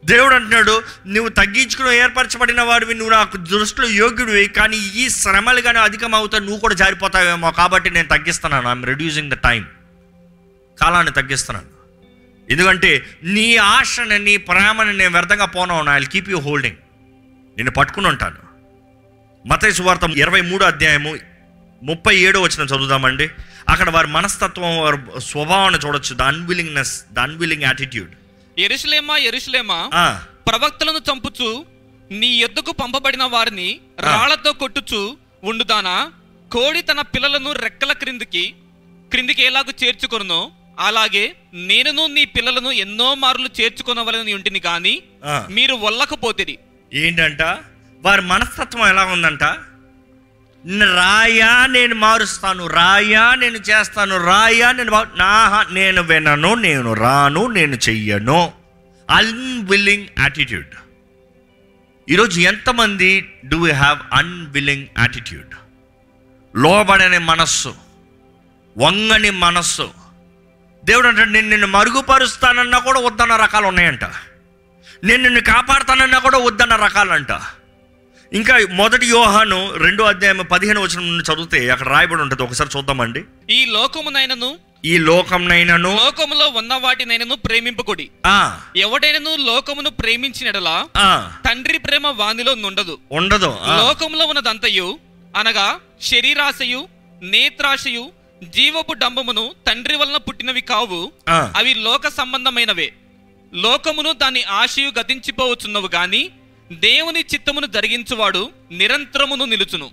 దేవుడు 0.04 0.34
అంటున్నాడు 0.34 0.82
నువ్వు 1.06 1.28
తగ్గించుకుని 1.28 1.96
ఏర్పరచబడిన 1.96 2.62
వాడివి 2.62 2.94
నువ్వు 2.94 3.14
నాకు 3.14 3.36
దృష్టిలో 3.36 3.88
యోగ్యుడివి 3.88 4.48
కానీ 4.48 4.76
ఈ 4.76 5.08
శ్రమలు 5.08 5.60
కానీ 5.60 5.78
అధికం 5.78 6.14
అవుతాయి 6.14 6.44
నువ్వు 6.44 6.60
కూడా 6.60 6.74
జారిపోతావేమో 6.74 7.50
కాబట్టి 7.50 7.90
నేను 7.90 8.08
తగ్గిస్తున్నాను. 8.08 8.68
ఐఎమ్ 8.68 8.86
రెడ్యూసింగ్ 8.86 9.30
ద 9.30 9.34
టైం 9.34 9.66
కాలాన్ని 10.82 11.12
తగ్గిస్తున్నాను. 11.12 11.66
ఎందుకంటే 12.50 13.06
నీ 13.24 13.56
ఆశని 13.56 14.18
నీ 14.18 14.36
ప్రేమని 14.36 14.96
నేను 14.96 15.12
వ్యర్థంగా 15.12 15.44
పోను 15.44 15.90
ఐ 15.90 16.04
కీప్ 16.04 16.30
యూ 16.30 16.40
హోల్డింగ్ 16.40 16.76
నేను 17.58 17.70
పట్టుకుని 17.70 18.06
ఉంటాను. 18.08 18.36
మతేసు 19.48 19.76
సువార్త 19.76 20.02
ఇరవై 20.16 20.40
మూడో 20.40 20.66
అధ్యాయము 20.66 21.18
ముప్పై 21.82 22.16
ఏడో 22.16 22.40
వచ్చిన 22.40 22.66
చదువుదామండి. 22.66 23.30
అక్కడ 23.68 23.90
వారి 23.90 24.06
మనస్తత్వం 24.06 24.78
వారి 24.78 24.98
స్వభావాన్ని 25.20 25.80
చూడొచ్చు. 25.86 26.14
The 26.14 26.22
unwillingness 26.22 27.04
the 27.12 27.18
unwilling 27.18 27.62
attitude 27.62 28.10
ఎరుషులేమా 28.58 29.16
ఎరుషులేమా 29.28 29.78
ప్రవక్తలను 30.48 31.00
చంపుచు 31.08 31.48
నీ 32.10 32.30
ఎద్దుకు 32.36 32.72
పంపబడిన 32.72 33.24
వారిని 33.24 33.68
రాళ్ళతో 34.00 34.52
కొట్టుచు 34.52 35.00
ఉండుదానా? 35.44 35.96
కోడి 36.50 36.80
తన 36.82 37.00
పిల్లలను 37.14 37.50
రెక్కల 37.64 37.92
క్రిందికి 37.92 38.44
క్రిందికి 39.12 39.42
ఎలాగూ 39.42 39.72
చేర్చుకొనునో? 39.82 40.40
అలాగే 40.78 41.24
నేనును 41.68 42.04
నీ 42.06 42.24
పిల్లలను 42.24 42.70
ఎన్నో 42.84 43.08
మార్లు 43.14 43.48
చేర్చుకొనవలని 43.60 44.32
ఉంటిని 44.34 44.60
గాని 44.66 44.94
మీరు 45.50 45.74
వల్లకపోతిరి. 45.74 46.56
ఏంటంట? 46.92 47.42
వారి 48.02 48.22
మనస్తత్వం 48.22 48.86
ఎలా 48.88 49.04
ఉందంట? 49.04 49.44
రాయా 50.68 51.66
నేను 51.66 51.94
మారుస్తాను 51.94 52.66
రాయా 52.66 53.34
నేను 53.34 53.56
చేస్తాను 53.56 54.26
రాయా 54.26 54.72
నేను 54.72 54.90
బా- 54.90 55.18
నా 55.18 55.64
నేను 55.70 56.02
వినను 56.02 56.54
నేను 56.54 56.92
రాను 56.92 57.46
నేను 57.46 57.76
చెయ్యను. 57.76 58.52
అన్విల్లింగ్ 59.10 60.06
యాటిట్యూడ్ 60.18 60.66
ఈరోజు 62.10 62.40
ఎంతమంది 62.40 63.32
do 63.44 63.66
you 63.66 63.74
have 63.74 63.98
unwilling 64.12 64.86
attitude 64.98 65.54
లోబడని 66.56 67.18
మనస్సు 67.18 67.74
వంగని 68.78 69.30
మనస్సు. 69.30 69.90
దేవుడు 70.84 71.08
అంటే 71.08 71.24
నేను 71.24 71.48
నిన్ను 71.48 71.66
మరుగుపరుస్తానన్నా 71.66 72.78
కూడా 72.78 73.00
వద్దన్న 73.00 73.36
రకాలు 73.36 73.66
ఉన్నాయంట. 73.66 74.04
నేను 75.04 75.22
నిన్ను 75.22 75.40
కాపాడుతానన్నా 75.40 76.18
కూడా 76.18 76.38
వద్దన్న 76.38 76.76
రకాలంట. 76.76 77.32
ఇంకా 78.36 78.54
మొదటి 78.72 79.06
యోహాను 79.06 79.74
రెండో 79.74 80.04
అధ్యాయం 80.04 80.46
పదిహేను 80.52 80.80
వచనం 80.82 81.06
నుండి 81.08 81.32
చదివితే 81.32 81.70
అక్కడ 81.70 81.88
రాయబడి 81.88 82.22
ఉంటుంది. 82.22 82.42
ఒకసారి 82.42 82.70
చూద్దామండి. 82.76 83.24
ఈ 83.50 83.64
లోకమునైనను 83.64 84.58
ఈ 84.84 84.98
లోకంనైనను 84.98 85.96
లోకములో 86.04 86.48
ఉన్న 86.48 86.74
వాటినైనను 86.74 87.34
ప్రేమింపకుడి. 87.36 88.10
ఆ, 88.26 88.60
ఎవడైనను 88.76 89.36
లోకమును 89.36 89.90
ప్రేమించినడలా 89.90 90.86
ఆ, 90.96 91.32
తండ్రి 91.48 91.78
ప్రేమ 91.78 92.06
వానిలో 92.06 92.54
నుండదు. 92.54 92.98
ఉండదు. 93.12 93.56
లోకములో 93.78 94.26
ఉన్నదంతయు 94.26 94.98
అనగా 95.36 95.80
శరీరాశయు 96.02 96.88
నేత్రాశయు 97.22 98.10
జీవపు 98.44 98.92
డంబమును 98.92 99.54
తండ్రి 99.66 99.96
వలన 99.96 100.16
పుట్టినవి 100.16 100.60
కావు. 100.60 101.12
అవి 101.56 101.74
లోక 101.74 102.08
సంబంధమైనవే. 102.08 102.92
లోకమును 103.54 104.12
దాని 104.12 104.42
ఆశయు 104.42 104.92
గతించిపోవచ్చున్నవు 105.00 105.88
గాని 105.94 106.30
దేవుని 106.72 107.20
చిత్తమును 107.20 107.66
జరిగించువాడు 107.66 108.50
నిరంతరమును 108.72 109.44
నిలుచును. 109.44 109.90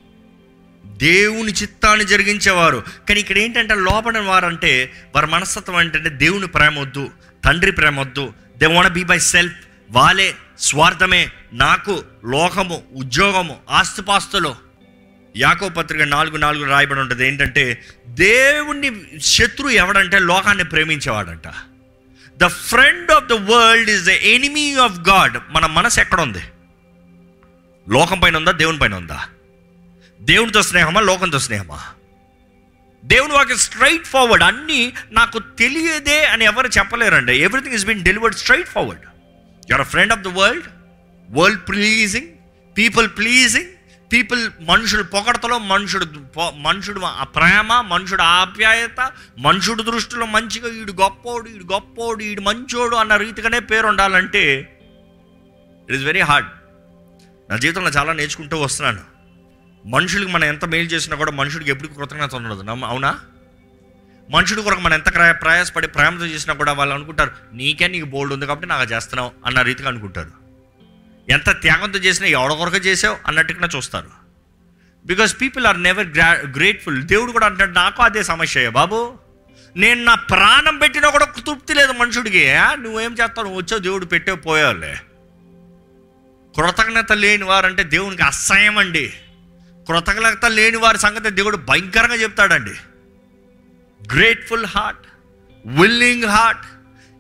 దేవుని 0.86 1.52
చిత్తాన్ని 1.52 2.06
జరిగించేవారు. 2.06 2.84
కానీ 3.10 3.20
ఇక్కడ 3.20 3.38
ఏంటంటే 3.38 3.76
లోపల 3.76 4.20
వారంటే 4.20 4.94
వారి 5.16 5.28
మనస్తత్వం 5.28 5.82
ఏంటంటే 5.82 6.10
దేవుని 6.10 6.48
ప్రేమ 6.48 6.80
వద్దు 6.80 7.10
తండ్రి 7.46 7.72
ప్రేమ 7.72 8.00
వద్దు. 8.00 8.34
They 8.58 8.66
want 8.66 8.94
be 8.94 9.04
by 9.04 9.20
self 9.20 9.56
వాళ్ళే 9.92 10.36
స్వార్థమే 10.60 11.32
నాకు 11.54 12.04
లోకము 12.26 12.84
ఉద్యోగము 12.94 13.58
ఆస్తిపాస్తులు. 13.70 14.56
యాకో 15.38 15.70
పత్రిక 15.70 16.02
నాలుగు 16.02 16.38
నాలుగు 16.38 16.66
రాయబడి 16.66 17.00
ఉంటుంది 17.00 17.28
ఏంటంటే 17.28 17.86
దేవుణ్ణి 18.08 18.92
శత్రు 19.22 19.68
ఎవడంటే 19.68 20.20
లోకాన్ని 20.20 20.64
ప్రేమించేవాడంట. 20.64 21.48
The 22.38 22.48
friend 22.48 23.12
of 23.12 23.26
the 23.26 23.34
world 23.34 23.90
is 23.90 24.06
the 24.06 24.10
enemy 24.10 24.76
of 24.76 25.00
God 25.10 25.38
మన 25.50 25.66
మనసు 25.66 26.00
ఎక్కడ 26.00 26.22
ఉంది? 26.22 26.40
లోకం 27.90 28.20
పైన 28.20 28.38
ఉందా? 28.38 28.52
దేవుని 28.52 28.80
పైన 28.80 28.94
ఉందా? 28.94 29.26
దేవునితో 30.22 30.62
స్నేహమా? 30.62 31.02
లోకంతో 31.02 31.40
స్నేహమా? 31.40 31.84
దేవుని 33.06 33.34
వాకి 33.34 33.58
స్ట్రైట్ 33.58 34.06
ఫార్వర్డ్ 34.06 34.44
అన్నీ 34.44 34.94
నాకు 35.12 35.40
తెలియదే 35.40 36.26
అని 36.26 36.46
ఎవరు 36.46 36.68
చెప్పలేరండి. 36.68 37.38
Everything 37.38 37.76
is 37.76 37.86
been 37.86 38.04
delivered 38.04 38.36
straightforward 38.68 39.02
your 39.72 39.88
friend 39.88 40.14
of 40.14 40.20
the 40.20 40.28
world 40.28 40.66
world 41.32 41.68
pleasing 41.68 42.28
people 42.78 43.10
pleasing 43.10 43.66
people 44.14 44.52
మనుషుడు 44.62 45.04
పొగడతలో 45.04 45.60
మనుషుడు 45.60 46.06
మనుషుడు 46.56 47.02
ఆ 47.02 47.24
ప్రేమ 47.24 47.82
మనుషుడు 47.82 48.22
ఆప్యాయత 48.22 49.12
మనుషుడు 49.38 49.84
దృష్టిలో 49.84 50.26
మంచిగా 50.26 50.82
ఈడు 50.82 50.92
గొప్పోడు 50.92 51.50
ఈడు 51.50 51.74
గొప్పోడు 51.74 52.24
ఈడు 52.24 52.42
మంచోడు 52.42 52.96
అన్న 52.96 53.16
రీతిగానే 53.16 53.60
పేరు 53.60 53.88
ఉండాలంటే 53.88 54.60
ఇట్ 55.90 55.96
ఇస్ 55.96 56.04
వెరీ 56.04 56.20
హార్డ్ 56.20 56.50
నా 57.50 57.58
జీవితంలో 57.58 57.90
చాలా 57.90 58.14
నేర్చుకుంటూ 58.14 58.58
వస్తున్నాను. 58.58 59.02
మనుషులకు 59.86 60.30
మనం 60.30 60.44
ఎంత 60.44 60.66
మేలు 60.66 60.88
చేసినా 60.88 61.16
కూడా 61.16 61.32
మనుషుడికి 61.32 61.70
ఎప్పుడు 61.70 61.88
కృతజ్ఞత 61.88 62.36
ఉండదు. 62.36 62.62
నమ్మ- 62.62 62.90
అవునా? 62.90 63.20
మనుషుడి 64.30 64.62
కొరకు 64.62 64.80
మనం 64.80 64.94
ఎంత 64.94 65.14
ప్రయాసపడి 65.42 65.88
ప్రేమతో 65.88 66.26
చేసినా 66.26 66.54
కూడా 66.54 66.74
వాళ్ళు 66.74 66.96
అనుకుంటారు 66.96 67.32
నీకే 67.54 67.88
నీకు 67.88 68.06
బోల్డ్ 68.06 68.34
ఉంది 68.34 68.46
కాబట్టి 68.46 68.68
నాకు 68.68 68.92
చేస్తున్నావు 68.94 69.32
అన్న 69.46 69.62
రీతిగా 69.62 69.90
అనుకుంటారు. 69.90 70.32
ఎంత 71.30 71.62
త్యాగంతో 71.62 72.00
చేసినా 72.00 72.28
ఎవడ 72.28 72.54
కొరకు 72.54 72.76
చేసావు 72.76 73.18
అన్నట్టుగా 73.28 73.70
చూస్తారు. 73.76 74.10
Because 75.06 75.42
people 75.42 75.66
are 75.66 75.84
never 75.84 76.08
gra 76.08 76.32
grateful 76.32 77.04
దేవుడు 77.04 77.32
కూడా 77.32 77.46
అంటాడు 77.46 77.72
నాకు 77.72 78.04
అదే 78.04 78.24
సమస్య 78.24 78.70
బాబు. 78.70 79.14
నేను 79.76 80.04
నా 80.04 80.16
ప్రాణం 80.16 80.78
పెట్టినా 80.78 81.10
కూడా 81.10 81.26
తృప్తి 81.26 81.74
లేదు 81.74 81.92
మనుషుడికి. 81.92 82.48
నువ్వేం 82.76 83.12
చేస్తావు? 83.12 83.44
నువ్వు 83.44 83.62
వచ్చావు 83.62 83.82
దేవుడు 83.82 84.06
పెట్టే 84.06 84.34
పోయావులే. 84.34 84.98
కృతజ్ఞత 86.58 87.12
లేని 87.14 87.44
వారంటే 87.44 87.84
దేవునికి 87.84 88.24
అసహ్యం 88.24 88.78
అండి. 88.78 89.14
కృతజ్ఞత 89.88 90.46
లేని 90.46 90.78
వారి 90.78 90.98
సంగతి 90.98 91.30
దేవుడు 91.30 91.58
భయంకరంగా 91.58 92.16
చెప్తాడండి. 92.16 92.76
గ్రేట్ఫుల్ 94.02 94.66
హార్ట్ 94.66 95.06
విల్లింగ్ 95.66 96.26
హార్ట్ 96.26 96.66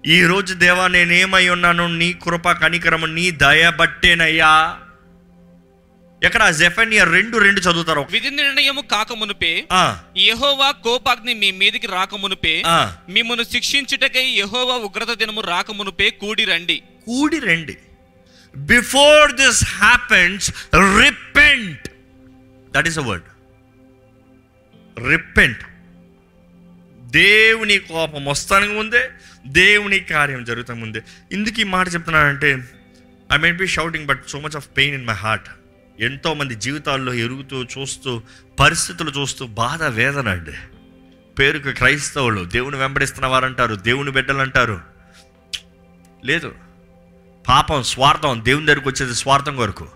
ఈ 0.08 0.25
రోజు 0.25 0.54
దేవా 0.54 0.88
నేనేమై 0.88 1.50
ఉన్నాను? 1.50 1.88
నీ 1.88 2.13
కృప 2.13 2.52
కనికరము 2.52 3.06
నీ 3.06 3.32
దయ 3.32 3.70
బట్టేనయ్యా. 3.70 4.80
ఎక్కడ? 6.22 6.50
జెఫనియా 6.50 7.04
రెండు 7.04 7.38
రెండు 7.38 7.60
చదువుతారు. 7.60 8.08
విధి 8.12 8.30
నిర్ణయము 8.30 8.82
కాక 8.82 9.13
మునుపే 9.13 9.68
ఆ, 9.72 10.00
యెహోవా 10.18 10.72
కోపాగ్ని 10.72 11.34
మీ 11.34 11.52
మీదికి 11.52 11.88
రాక 11.88 12.16
మునుపే 12.16 12.63
ఆ, 12.66 12.96
మిమ్మల్ని 13.10 13.46
శిక్షించుటకై 13.46 14.25
యెహోవా 14.25 14.75
ఉగ్రత 14.78 15.18
దినము 15.18 15.42
రాక 15.42 15.72
మునుపే 15.72 16.10
కూడి 16.10 16.46
రండి. 16.46 16.78
కూడి 17.06 17.40
రండి. 17.40 17.78
Before 18.55 19.31
this 19.31 19.65
happens 19.65 20.51
repent 20.75 21.88
that 22.74 22.88
is 22.88 22.98
a 22.98 23.01
word 23.01 23.24
repent 25.10 25.60
దేవుని 27.00 27.77
కోపం 27.77 28.25
వస్తానికి 28.25 28.74
ముందే 28.74 29.10
దేవుని 29.48 30.00
కార్యం 30.00 30.43
జరుగుతా 30.43 30.74
ముందే. 30.74 31.01
ఇందుకు 31.31 31.60
ఈ 31.60 31.63
మాట 31.63 31.93
చెప్తున్నానంటే 31.93 32.63
I 33.33 33.38
might 33.38 33.57
be 33.57 33.67
shouting 33.67 34.05
but 34.05 34.27
so 34.27 34.39
much 34.39 34.55
of 34.55 34.67
pain 34.77 34.95
in 34.95 35.05
my 35.05 35.13
heart 35.13 35.50
ఎంతో 36.00 36.33
మంది 36.33 36.55
జీవితాల్లో 36.55 37.13
ఎరుగుతూ 37.13 37.63
చూస్తూ 37.63 38.22
పరిస్థితులు 38.60 39.12
చూస్తూ 39.12 39.48
బాధ 39.48 39.83
వేదన 39.83 40.27
అండి. 40.27 40.51
పేరుకు 41.39 41.72
క్రైస్తవులు 41.72 42.45
దేవుని 42.45 42.77
వెంబడిస్తున్న 42.77 43.25
వారు 43.25 43.45
అంటారు 43.45 43.75
దేవుని 43.75 44.12
బిడ్డలు 44.12 44.38
అంటారు 44.38 44.81
లేదు. 46.25 46.55
పాపం 47.47 47.83
స్వార్థం 47.83 48.41
దేవుని 48.43 48.65
దగ్గరికి 48.65 48.89
వచ్చేది 48.89 49.15
స్వార్థం 49.15 49.55
కొరకు. 49.55 49.88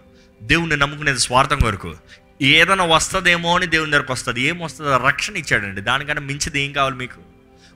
దేవుణ్ణి 0.42 0.78
నమ్ముకునేది 0.78 1.20
స్వార్థం 1.20 1.60
కొరకు. 1.60 1.96
ఏదైనా 2.42 2.84
వస్తుందేమో 2.84 3.56
అని 3.56 3.66
దేవుని 3.66 3.92
దగ్గరకు 3.92 4.14
వస్తుంది. 4.14 4.42
ఏం 4.42 4.60
వస్తుందో? 4.60 4.98
రక్షణ 5.08 5.38
ఇచ్చాడండి. 5.38 5.82
దానికన్నా 5.82 6.22
మించిది 6.22 6.62
ఏం 6.62 6.72
కావాలి 6.72 6.96
మీకు? 6.96 7.22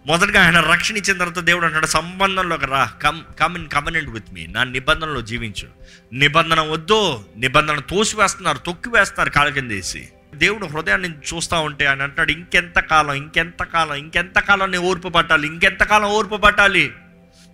మొదటగా 0.07 0.45
ఆయన 0.45 0.59
రక్షణ 0.59 0.97
ఇచ్చిన 0.97 1.17
తర్వాత 1.17 1.39
దేవుడు 1.39 1.65
అంటాడు 1.65 1.85
సంబంధంలోకి 1.85 2.65
రా. 2.65 2.85
Come 3.01 3.21
come 3.39 3.57
in 3.57 3.67
covenant 3.67 4.09
with 4.09 4.25
me. 4.33 4.47
నా 4.47 4.63
నిబంధనలో 4.63 5.21
జీవించు. 5.21 5.67
నిబంధన 6.13 6.61
వద్దు. 6.61 7.19
నిబంధన 7.37 7.79
తోసివేస్తున్నారు 7.79 8.57
తొక్కి 8.57 8.89
వేస్తున్నారు 8.89 9.29
కాళ్ళ 9.29 9.53
కింద 9.53 9.71
వేసి. 9.71 10.09
దేవుడు 10.35 10.65
హృదయాన్ని 10.65 11.09
చూస్తూ 11.09 11.61
ఉంటే 11.61 11.85
ఆయన 11.85 12.01
అంటాడు 12.01 12.31
ఇంకెంత 12.31 12.79
కాలం 12.79 13.13
ఇంకెంత 13.13 13.63
కాలం 13.63 13.95
ఇంకెంత 13.95 14.39
కాలం 14.39 14.71
నేను 14.71 14.83
ఓర్పు 14.83 15.09
పట్టాలి? 15.09 15.47
ఇంకెంతకాలం 15.47 16.09
ఓర్పు 16.09 16.35
పట్టాలి? 16.35 16.91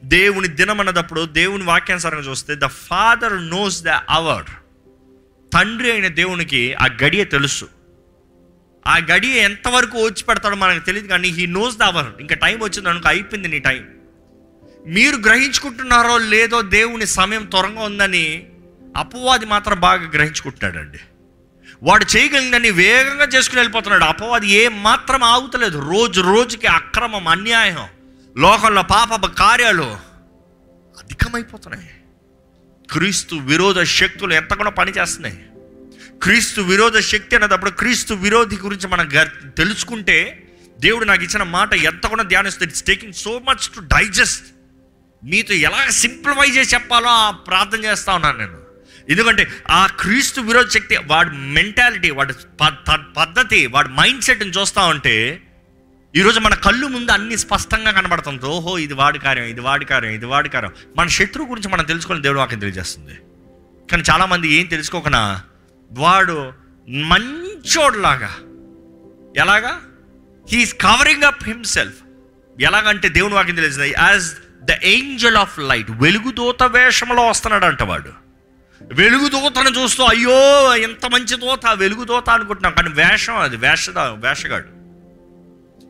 దేవుని 0.04 0.48
దినం 0.48 0.80
అన్నదప్పుడు 0.80 1.26
దేవుని 1.26 1.64
వాక్యానుసారంగా 1.64 2.30
చూస్తే 2.30 2.56
the 2.56 2.66
father 2.66 3.50
knows 3.50 3.84
the 3.84 3.88
hour 3.90 4.46
తండ్రి 5.54 5.92
అయిన 5.92 6.08
దేవునికి 6.08 6.74
ఆ 6.74 6.86
గడియ 7.04 7.24
తెలుసు. 7.24 7.68
ఆ 8.88 8.98
గడియ 8.98 9.32
ఎంతవరకు 9.32 9.98
వచ్చి 9.98 10.24
పెడతాడో 10.24 10.56
మనకు 10.56 10.86
తెలియదు 10.86 11.08
కానీ 11.08 11.28
హీ 11.28 11.46
నోస్ 11.46 11.78
ద 11.78 11.84
అవర్ 11.84 12.06
ఇంకా 12.20 12.36
టైం 12.36 12.60
వచ్చింది 12.60 12.90
అనుకో 12.90 13.10
అయిపోయింది 13.10 13.48
నీ 13.48 13.60
టైం. 13.60 13.86
మీరు 14.88 15.16
గ్రహించుకుంటున్నారో 15.16 16.18
లేదో 16.18 16.62
దేవుని 16.62 17.08
సమయం 17.08 17.46
త్వరగా 17.46 17.82
ఉందని 17.82 18.50
అపవాది 18.98 19.46
మాత్రం 19.46 19.80
బాగా 19.80 20.10
గ్రహించుకుంటున్నాడండి. 20.10 21.00
వాడు 21.84 22.06
చేయగలిగిందని 22.18 22.72
వేగంగా 22.72 23.26
చేసుకుని 23.26 23.62
వెళ్ళిపోతున్నాడు. 23.62 24.04
అపవాది 24.04 24.50
ఏ 24.50 24.68
మాత్రం 24.68 25.24
ఆగుతలేదు. 25.24 25.90
రోజు 25.90 26.22
రోజుకి 26.22 26.68
అక్రమం 26.68 27.28
అన్యాయం. 27.28 27.97
లోకంలో 28.38 28.82
పాప 28.82 29.26
కార్యాలు 29.26 29.98
అధికమైపోతున్నాయి. 30.98 31.90
క్రీస్తు 32.92 33.36
విరోధ 33.36 33.84
శక్తులు 33.84 34.34
ఎంతగానో 34.34 34.72
పనిచేస్తున్నాయి. 34.72 35.46
క్రీస్తు 36.24 36.62
విరోధ 36.62 37.00
శక్తి 37.00 37.36
అనేటప్పుడు 37.36 37.70
క్రీస్తు 37.70 38.14
విరోధి 38.14 38.56
గురించి 38.56 38.88
మనం 38.88 39.10
తెలుసుకుంటే 39.58 40.44
దేవుడు 40.80 41.06
నాకు 41.06 41.24
ఇచ్చిన 41.24 41.44
మాట 41.44 41.74
ఎంత 41.74 42.08
కూడా 42.08 42.24
ధ్యానిస్తుంది 42.24 42.70
it's 42.70 42.84
taking 42.84 43.14
so 43.14 43.40
much 43.40 43.68
to 43.68 43.80
digest 43.80 44.46
మీతో 45.24 45.54
ఎలా 45.54 45.90
సింప్లిఫై 45.90 46.48
చేసి 46.48 46.74
చెప్పాలో 46.74 47.08
ఆ 47.08 47.32
ప్రార్థన 47.32 47.86
చేస్తా 47.86 48.14
ఉన్నాను 48.14 48.38
నేను. 48.38 48.58
ఎందుకంటే 49.10 49.48
ఆ 49.70 49.88
క్రీస్తు 49.88 50.42
విరోధ 50.42 50.68
శక్తి 50.68 50.98
వాడి 50.98 51.30
మెంటాలిటీ 51.30 52.10
వాడి 52.12 52.34
పద్ధతి 53.18 53.68
వాడి 53.68 53.90
మైండ్ 53.90 54.24
సెట్ని 54.24 54.50
చూస్తూ 54.50 54.82
ఉంటే 54.82 55.44
ఈరోజు 56.16 56.40
మన 56.40 56.54
కళ్ళు 56.54 56.88
ముందు 56.88 57.12
అన్ని 57.12 57.38
స్పష్టంగా 57.38 57.92
కనబడుతుంది. 57.92 58.46
ఓహో 58.46 58.78
ఇది 58.78 58.94
వాడి 58.94 59.20
కార్యం 59.20 59.46
ఇది 59.46 59.60
వాడి 59.60 59.86
కార్యం 59.86 60.12
ఇది 60.12 60.26
వాడి 60.26 60.50
కార్యం. 60.50 60.74
మన 60.98 61.08
శత్రువు 61.08 61.50
గురించి 61.50 61.70
మనం 61.70 61.86
తెలుసుకొని 61.86 62.22
దేవుడు 62.22 62.40
వాక్యం 62.40 62.60
తెలియజేస్తుంది. 62.60 63.18
కానీ 63.92 64.04
చాలామంది 64.12 64.54
ఏం 64.54 64.66
తెలుసుకోకుండా 64.66 65.42
వాడు 65.92 66.54
మంచోడ్లాగా. 66.90 68.36
ఎలాగా? 69.38 69.82
హీఈస్ 70.52 70.74
కవరింగ్ 70.74 71.24
అప్ 71.24 71.44
హిమ్సెల్ఫ్ 71.44 71.98
ఎలాగంటే 72.62 73.10
దేవుని 73.10 73.34
వాక్యం 73.34 73.56
తెలిసింది 73.56 73.90
as 73.90 74.32
the 74.66 74.72
angel 74.84 75.36
of 75.36 75.60
light 75.60 75.92
వెలుగుదూత 75.92 76.64
వేషంలో 76.64 77.28
వస్తున్నాడంట 77.28 77.84
వాడు. 77.84 78.12
వెలుగుదూతను 78.82 79.70
చూస్తూ 79.70 80.04
అయ్యో 80.04 80.76
ఎంత 80.78 81.06
మంచి 81.06 81.38
దూత 81.38 81.68
వెలుగుదూత 81.68 82.30
అనుకుంటున్నాం. 82.30 82.74
కానీ 82.74 82.90
వేషం 82.90 83.38
అది 83.38 83.56
వేషద 83.56 84.00
వేషగాడు. 84.00 84.77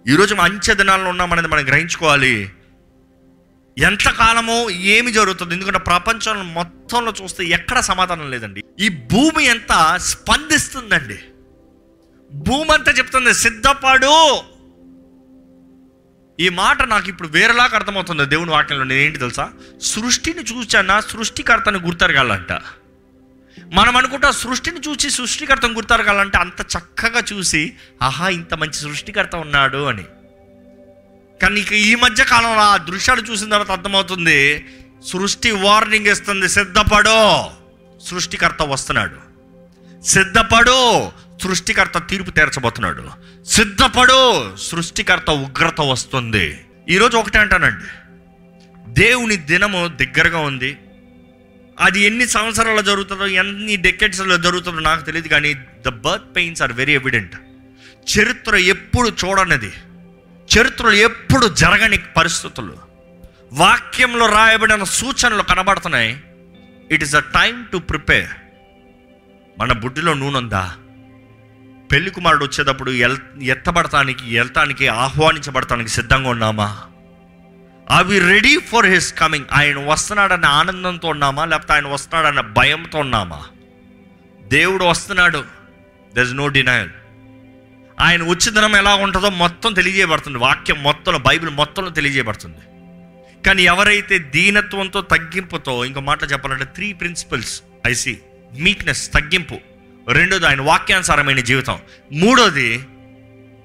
ఈరోజు 0.08 0.36
అంచె 0.36 0.74
దినాల్లో 0.74 1.10
ఉన్నామనేది 1.10 1.48
మనం 1.48 1.68
గ్రహించుకోవాలి. 1.68 2.52
ఎంతకాలమో 3.78 4.70
ఏమి 4.70 5.12
జరుగుతుంది? 5.12 5.54
ఎందుకంటే 5.54 5.80
ప్రపంచంలో 5.80 6.44
మొత్తంలో 6.44 7.14
చూస్తే 7.24 7.46
ఎక్కడ 7.46 7.80
సమాధానం 7.80 8.32
లేదండి. 8.32 8.64
ఈ 8.80 8.90
భూమి 8.90 9.46
ఎంత 9.46 9.94
స్పందిస్తుందండి. 9.96 11.20
భూమి 12.32 12.72
అంతా 12.72 12.92
చెప్తుంది 12.92 13.34
సిద్ధపడు. 13.34 14.40
ఈ 16.40 16.50
మాట 16.50 16.82
నాకు 16.82 17.10
ఇప్పుడు 17.10 17.28
వేరేలాగా 17.28 17.76
అర్థమవుతుంది 17.76 18.26
దేవుని 18.26 18.52
వాక్యంలో. 18.52 18.86
నేను 18.86 19.00
ఏంటి 19.00 19.20
తెలుసా? 19.20 19.52
సృష్టిని 19.82 20.42
చూచానా? 20.42 21.00
సృష్టికర్తను 21.00 21.80
గుర్తరగాలంట. 21.80 22.52
మనం 23.66 23.98
అనుకుంటా 23.98 24.32
సృష్టిని 24.32 24.80
చూసి 24.80 25.10
సృష్టికర్తను 25.10 25.82
కాలంటే 26.04 26.38
అంత 26.38 26.62
చక్కగా 26.62 27.24
చూసి 27.34 27.74
ఆహా 28.04 28.30
ఇంత 28.30 28.54
మంచి 28.54 28.74
సృష్టికర్త 28.74 29.36
ఉన్నాడు 29.36 29.78
అని. 29.78 30.04
కానీ 31.42 31.62
ఇక 31.62 31.74
ఈ 31.74 31.96
మధ్య 31.96 32.26
కాలంలో 32.26 32.62
ఆ 32.62 32.78
దృశ్యాలు 32.78 33.22
చూసిన 33.22 33.50
తర్వాత 33.50 33.72
అర్థమవుతుంది 33.72 34.66
సృష్టి 35.06 35.52
వార్నింగ్ 35.52 36.08
ఇస్తుంది 36.08 36.50
సిద్ధపడో 36.50 37.52
సృష్టికర్త 38.02 38.62
వస్తున్నాడు. 38.62 39.28
సిద్ధపడు 40.06 41.10
సృష్టికర్త 41.44 41.98
తీర్పు 41.98 42.32
తీర్చబోతున్నాడు. 42.32 43.10
సిద్ధపడు 43.46 44.56
సృష్టికర్త 44.58 45.30
ఉగ్రత 45.30 45.82
వస్తుంది. 45.82 46.66
ఈరోజు 46.90 47.18
ఒకటే 47.18 47.40
అంటానండి. 47.40 47.86
దేవుని 48.94 49.36
దినము 49.36 49.88
దగ్గరగా 49.88 50.40
ఉంది. 50.40 50.78
అది 51.80 52.02
ఎన్ని 52.02 52.28
సంవత్సరాలు 52.28 52.82
జరుగుతుందో 52.82 53.28
ఎన్ని 53.28 53.76
డెకెట్స్లో 53.76 54.38
జరుగుతుందో 54.38 54.80
నాకు 54.80 55.06
తెలియదు 55.06 55.28
కానీ 55.28 55.54
the 55.54 55.88
birth 55.88 56.36
pains 56.36 56.62
are 56.62 56.72
very 56.72 56.94
evident 56.94 57.36
చరిత్ర 58.18 58.56
ఎప్పుడు 58.56 59.10
చూడనిది. 59.26 59.74
చరిత్రలో 60.58 60.92
ఎప్పుడు 60.92 61.48
జరగని 61.48 61.98
పరిస్థితులు. 61.98 62.78
వాక్యంలో 63.54 64.26
రాయబడిన 64.26 64.84
సూచనలు 64.84 65.44
కనబడుతున్నాయి. 65.44 66.24
It 66.92 67.04
is 67.04 67.16
a 67.16 67.20
time 67.20 67.66
to 67.74 67.78
prepare 67.78 68.30
మన 69.60 69.72
బుడ్డిలో 69.72 70.14
నూనె 70.14 70.38
ఉందా? 70.38 70.76
పెళ్ళి 71.92 72.12
కుమారుడు 72.12 72.46
వచ్చేటప్పుడు 72.46 72.92
ఎల్ 72.92 73.18
ఎత్తబడటానికి 73.42 74.38
వెళ్తానికి 74.38 74.88
ఆహ్వానించబడటానికి 74.88 75.90
సిద్ధంగా 75.90 76.30
ఉన్నామా? 76.30 76.82
అవి 77.90 78.20
రెడీ 78.20 78.58
ఫర్ 78.58 78.86
హిస్ 78.86 79.14
కమింగ్ 79.14 79.46
ఆయన 79.54 79.78
వస్తున్నాడన్న 79.78 80.46
ఆనందంతో 80.46 81.08
ఉన్నామా? 81.08 81.46
లేకపోతే 81.46 81.74
ఆయన 81.74 81.88
వస్తున్నాడన్న 81.88 82.42
భయంతో 82.42 83.00
ఉన్నామా? 83.00 83.46
దేవుడు 84.48 84.86
వస్తున్నాడు. 84.86 85.44
దర్ 86.16 86.26
ఇస్ 86.26 86.34
నో 86.34 86.48
డినయల్ 86.48 86.90
ఆయన 88.00 88.24
ఉచితనం 88.24 88.76
ఎలా 88.76 88.96
ఉంటుందో 88.96 89.30
మొత్తం 89.30 89.74
తెలియజేయబడుతుంది. 89.74 90.38
వాక్యం 90.38 90.84
మొత్తంలో 90.84 91.20
బైబిల్ 91.20 91.52
మొత్తంలో 91.52 91.90
తెలియజేయబడుతుంది. 91.90 92.58
కానీ 93.44 93.64
ఎవరైతే 93.64 94.18
దీనత్వంతో 94.18 95.02
తగ్గింపుతో 95.02 95.86
ఇంకో 95.86 96.00
మాట 96.00 96.32
చెప్పాలంటే 96.32 96.66
త్రీ 96.66 96.94
ప్రిన్సిపల్స్ 96.94 97.62
ఐసి 97.88 98.20
మీక్నెస్ 98.60 99.14
తగ్గింపు. 99.14 99.58
రెండోది 100.12 100.48
ఆయన 100.48 100.62
వాక్యానుసారమైన 100.62 101.40
జీవితం. 101.40 101.80
మూడోది 102.14 102.86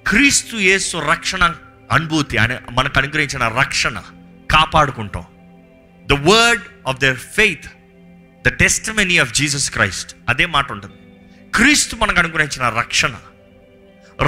క్రీస్తు 0.06 0.56
యేసు 0.56 0.96
రక్షణ 0.96 1.54
అనుభూతి 1.92 2.38
ఆయన 2.38 2.58
మనకు 2.70 2.98
అనుగ్రహించిన 2.98 3.48
రక్షణ 3.48 4.02
కాపాడుకుంటాం. 4.50 5.24
The 6.06 6.12
word 6.12 6.62
of 6.88 6.98
their 6.98 7.16
faith 7.16 7.66
the 8.46 8.48
testimony 8.48 9.18
of 9.18 9.32
Jesus 9.32 9.70
Christ 9.70 10.16
అదే 10.28 10.46
మాట 10.46 10.72
ఉంటుంది. 10.72 10.94
క్రీస్తు 11.54 11.96
మనకు 11.96 12.18
అనుగ్రహించిన 12.18 12.68
రక్షణ. 12.68 13.14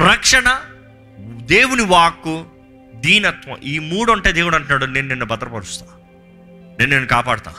రక్షణ 0.09 0.61
దేవుని 1.41 1.83
వాక్కు 1.83 2.45
దీనత్వం. 2.95 3.57
ఈ 3.63 3.79
మూడు 3.79 4.11
ఉంటే 4.11 4.31
దేవుడు 4.31 4.55
అంటున్నాడు 4.55 4.85
నేను 4.85 5.07
నిన్ను 5.07 5.25
భద్రపరుస్తా. 5.25 5.85
నేను 6.79 6.85
నిన్ను 6.85 7.07
కాపాడుతా. 7.07 7.53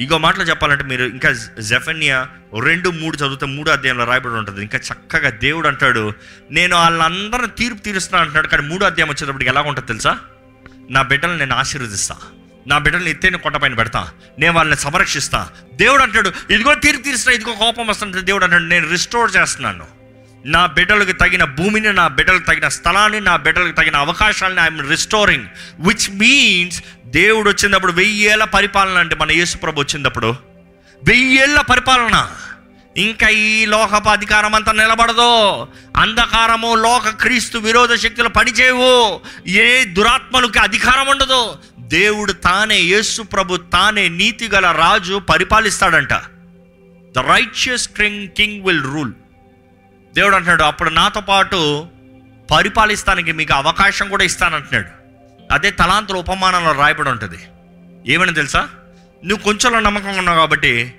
ఇంకో 0.00 0.18
మాటలో 0.18 0.44
చెప్పాలంటే 0.44 0.84
మీరు 0.84 1.04
ఇంకా 1.04 1.32
జెఫన్యా 1.60 2.28
రెండు 2.62 2.90
మూడు 2.90 3.16
చదివితే 3.16 3.46
మూడు 3.46 3.70
అధ్యాయంలో 3.70 4.04
రాయబడి 4.04 4.34
ఉంటుంది. 4.34 4.62
ఇంకా 4.62 4.78
చక్కగా 4.78 5.30
దేవుడు 5.30 5.68
అంటాడు 5.68 6.12
నేను 6.50 6.76
వాళ్ళందరిని 6.76 7.48
తీర్పు 7.48 7.78
తీరుస్తున్నా 7.78 8.20
అంటున్నాడు. 8.20 8.46
కానీ 8.46 8.66
మూడు 8.66 8.84
అధ్యాయం 8.84 9.10
వచ్చేటప్పటికి 9.10 9.50
ఎలా 9.50 9.60
ఉంటుంది 9.60 9.86
తెలుసా? 9.86 10.18
నా 10.90 11.02
బిడ్డలను 11.02 11.36
నేను 11.36 11.54
ఆశీర్వదిస్తా. 11.56 12.16
నా 12.66 12.78
బిడ్డలను 12.78 13.08
ఎత్తైన 13.08 13.36
కొండ 13.36 13.56
పైన 13.56 13.74
పెడతా. 13.74 14.10
నేను 14.38 14.52
వాళ్ళని 14.52 14.80
సంరక్షిస్తా. 14.80 15.48
దేవుడు 15.74 16.02
అంటాడు 16.02 16.32
ఇదిగో 16.50 16.74
తీర్పు 16.74 17.02
తీరుస్తున్నా 17.02 17.34
ఇదిగో 17.34 17.52
కోపం 17.52 17.86
వస్తుంటే 17.86 18.20
దేవుడు 18.20 18.44
అంటాడు 18.44 18.64
నేను 18.64 18.90
రిస్టోర్ 18.90 19.36
చేస్తున్నాను. 19.36 19.96
నా 20.46 20.66
బిడ్డలకు 20.66 21.12
తగిన 21.12 21.44
భూమిని 21.44 21.92
నా 21.92 22.08
బిడ్డలకు 22.08 22.46
తగిన 22.46 22.68
స్థలాన్ని 22.68 23.20
నా 23.20 23.36
బిడ్డలకు 23.36 23.72
తగిన 23.72 23.96
అవకాశాలని 23.96 24.60
ఐఎమ్ 24.60 24.90
రిస్టోరింగ్ 24.90 25.46
విచ్ 25.80 26.10
మీన్స్ 26.10 26.82
దేవుడు 27.06 27.50
వచ్చినప్పుడు 27.50 27.92
వెయ్యేళ్ళ 27.92 28.44
పరిపాలన 28.44 28.98
అంటే 28.98 29.14
మన 29.14 29.32
యేసుప్రభు 29.32 29.80
వచ్చినప్పుడు 29.80 30.36
వెయ్యేళ్ళ 31.04 31.60
పరిపాలన. 31.60 32.30
ఇంకా 32.96 33.28
ఈ 33.28 33.66
లోకపు 33.66 34.08
అధికారం 34.08 34.54
అంతా 34.54 34.72
నిలబడదు. 34.72 35.66
అంధకారము 35.96 36.74
లోక 36.74 37.08
క్రీస్తు 37.08 37.58
విరోధ 37.58 37.94
శక్తులు 37.94 38.28
పనిచేయవు. 38.28 39.20
ఏ 39.48 39.84
దురాత్మలకు 39.84 40.60
అధికారం 40.60 41.06
ఉండదు. 41.06 41.56
దేవుడు 41.78 42.32
తానే 42.32 42.78
యేసు 42.78 43.22
ప్రభు 43.22 43.56
తానే 43.56 44.08
నీతి 44.08 44.48
గల 44.48 44.70
రాజు 44.70 45.18
పరిపాలిస్తాడంట. 45.18 46.12
The 47.14 47.18
righteous 47.18 47.88
king 47.88 48.28
king 48.28 48.66
will 48.66 48.82
rule 48.82 49.12
దేవుడు 50.14 50.34
అంటున్నాడు 50.34 50.62
అప్పుడు 50.62 50.90
నాతో 50.90 51.20
పాటు 51.20 51.86
పరిపాలిస్తానికి 52.50 53.32
మీకు 53.32 53.54
అవకాశం 53.54 54.08
కూడా 54.08 54.24
ఇస్తానంటున్నాడు. 54.24 54.95
అదే 55.52 55.70
తలాంతుల 55.70 56.16
ఉపమానంలో 56.16 56.72
రాయబడి 56.72 57.10
ఉంటుంది. 57.10 57.38
ఏమని 58.12 58.34
తెలుసా? 58.34 58.68
నువ్వు 59.24 59.44
కొంచెంలో 59.44 59.80
నమ్మకం 59.80 60.16
ఉన్నావు 60.16 60.38
కాబట్టి 60.38 60.94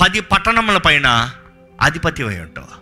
పది 0.00 0.20
పట్టణముల 0.20 0.76
పైన 0.76 1.30
అధిపతి 1.80 2.22
అయి 2.22 2.40
ఉంటావు. 2.40 2.80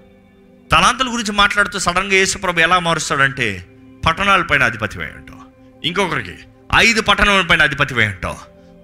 తలాంతుల 0.70 1.12
గురించి 1.12 1.33
మాట్లాడుతూ 1.33 1.78
సడన్గా 1.78 2.12
యేసుప్రభు 2.12 2.61
ఎలా 2.61 2.78
మారుస్తాడంటే 2.78 3.66
పట్టణాల 4.07 4.42
పైన 4.42 4.64
అధిపతి 4.64 5.02
అయి 5.02 5.12
ఉంటావు. 5.16 5.40
ఇంకొకరికి 5.87 6.35
ఐదు 6.76 7.00
పట్టణముల 7.00 7.42
పైన 7.42 7.62
అధిపతి 7.62 7.94
అయి 7.94 8.07
ఉంటావు. 8.07 8.37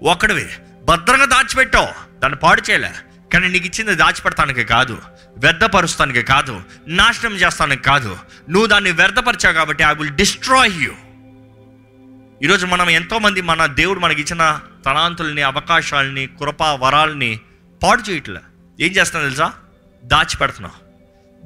ఒకడివి 0.05 0.49
భద్రంగా 0.85 1.25
దాచిపెట్టావు. 1.25 2.19
దాన్ని 2.19 2.39
పాడు 2.43 2.61
చేయలే. 2.69 2.91
కానీ 3.33 3.47
నీకు 3.47 3.65
ఇచ్చింది 3.65 3.95
దాచిపెడతానికి 3.95 4.63
కాదు 4.63 5.01
వ్యర్థపరుస్తానికి 5.37 6.21
కాదు 6.23 6.61
నాశనం 6.87 7.35
చేస్తానికి 7.35 7.83
కాదు. 7.83 8.17
నువ్వు 8.49 8.67
దాన్ని 8.67 8.91
వ్యర్థపరిచావు 8.91 9.53
కాబట్టి 9.53 9.83
ఐ 9.83 9.93
విల్ 9.93 10.09
డిస్ట్రాయ్ 10.09 10.73
యూ 10.83 10.91
ఈరోజు 12.43 12.65
మనం 12.65 12.89
ఎంతోమంది 12.89 13.41
మన 13.41 13.65
దేవుడు 13.65 13.99
మనకి 13.99 14.21
ఇచ్చిన 14.21 14.61
తలాంతుల్ని 14.85 15.41
అవకాశాలని 15.41 16.27
కృప 16.27 16.61
వరాలని 16.61 17.39
పాడు 17.83 18.01
చేయట్లే. 18.01 18.39
ఏం 18.79 18.91
చేస్తాను 18.91 19.25
తెలుసా? 19.25 19.53
దాచిపెడుతున్నావు. 20.03 20.85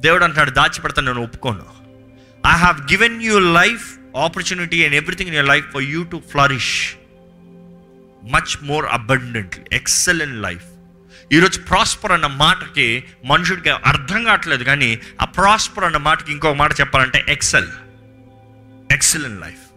దేవుడు 0.01 0.23
అంటున్నాడు 0.23 0.49
దాచిపెడతాను 0.49 1.11
నేను 1.11 1.23
ఒప్పుకోను. 1.23 1.65
I 2.47 2.57
have 2.57 2.81
given 2.81 3.21
you 3.23 3.39
life 3.39 4.17
opportunity 4.17 4.85
and 4.85 4.95
everything 4.95 5.29
in 5.29 5.37
your 5.37 5.47
life 5.47 5.71
for 5.71 5.83
you 5.83 6.03
to 6.03 6.21
flourish 6.31 6.93
much 8.23 8.63
more 8.63 8.85
abundantly 8.85 9.63
excellent 9.73 10.41
life 10.41 10.63
ఈరోజు 11.31 11.59
ప్రాస్పర్ 11.59 12.11
అన్న 12.11 12.27
మాటకి 12.27 13.03
మనుషుడికి 13.25 13.69
అర్థం 13.69 14.23
కావట్లేదు 14.23 14.63
కానీ 14.63 14.99
ఆ 15.21 15.25
ప్రాస్పర్ 15.25 15.85
అన్న 15.85 15.97
మాటకి 15.97 16.31
ఇంకొక 16.31 16.55
మాట 16.55 16.79
చెప్పాలంటే 16.79 17.25
excel 17.29 17.67
excellent 18.91 19.41
life 19.41 19.68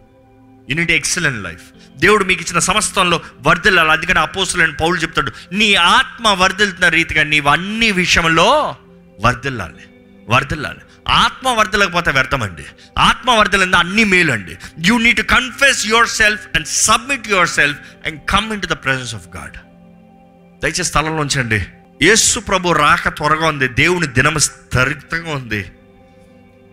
unit 0.69 0.91
excellent 0.91 1.43
life 1.43 1.61
దేవుడు 1.99 2.23
మీకు 2.23 2.41
ఇచ్చిన 2.41 2.59
సమస్తంలో 2.59 3.21
వర్ధిల్లాలి. 3.41 3.91
అందుకని 3.91 4.19
అపోసులని 4.19 4.73
పౌలు 4.73 4.95
చెప్తాడు 4.95 5.31
నీ 5.51 5.75
ఆత్మ 5.75 6.27
వర్ధిల్తున్న 6.27 6.87
రీతిగా 6.87 7.23
నీవు 7.23 7.49
అన్ని 7.49 7.91
విషయంలో 7.91 8.75
వర్ధిల్లాలి. 9.21 9.83
వర్ధిల్లాలి. 10.29 10.79
ఆత్మ 11.07 11.49
వర్ధలకపోతే 11.49 12.11
వ్యర్థమండి. 12.11 12.65
ఆత్మ 12.97 13.31
వర్ధలంతా 13.31 13.79
అన్ని 13.79 14.03
మేలు 14.03 14.31
అండి 14.31 14.57
you 14.85 14.97
need 14.97 15.17
to 15.17 15.21
confess 15.21 15.87
yourself 16.07 16.47
and 16.55 16.67
submit 16.67 17.27
yourself 17.49 17.79
and 18.05 18.21
come 18.29 18.53
in 18.53 18.61
to 18.61 18.67
the 18.67 18.69
presence 18.69 19.15
of 19.15 19.37
God 19.37 19.57
దయచేసి 20.63 20.83
స్థలంలో 20.83 21.15
ఉంచండి. 21.15 21.65
యేసు 22.01 22.39
ప్రభు 22.39 22.71
రాక 22.71 23.07
త్వరగా 23.07 23.47
ఉంది. 23.47 23.67
దేవుని 23.67 24.07
దినం 24.07 24.39
స్థరితంగా 24.39 25.31
ఉంది. 25.31 25.71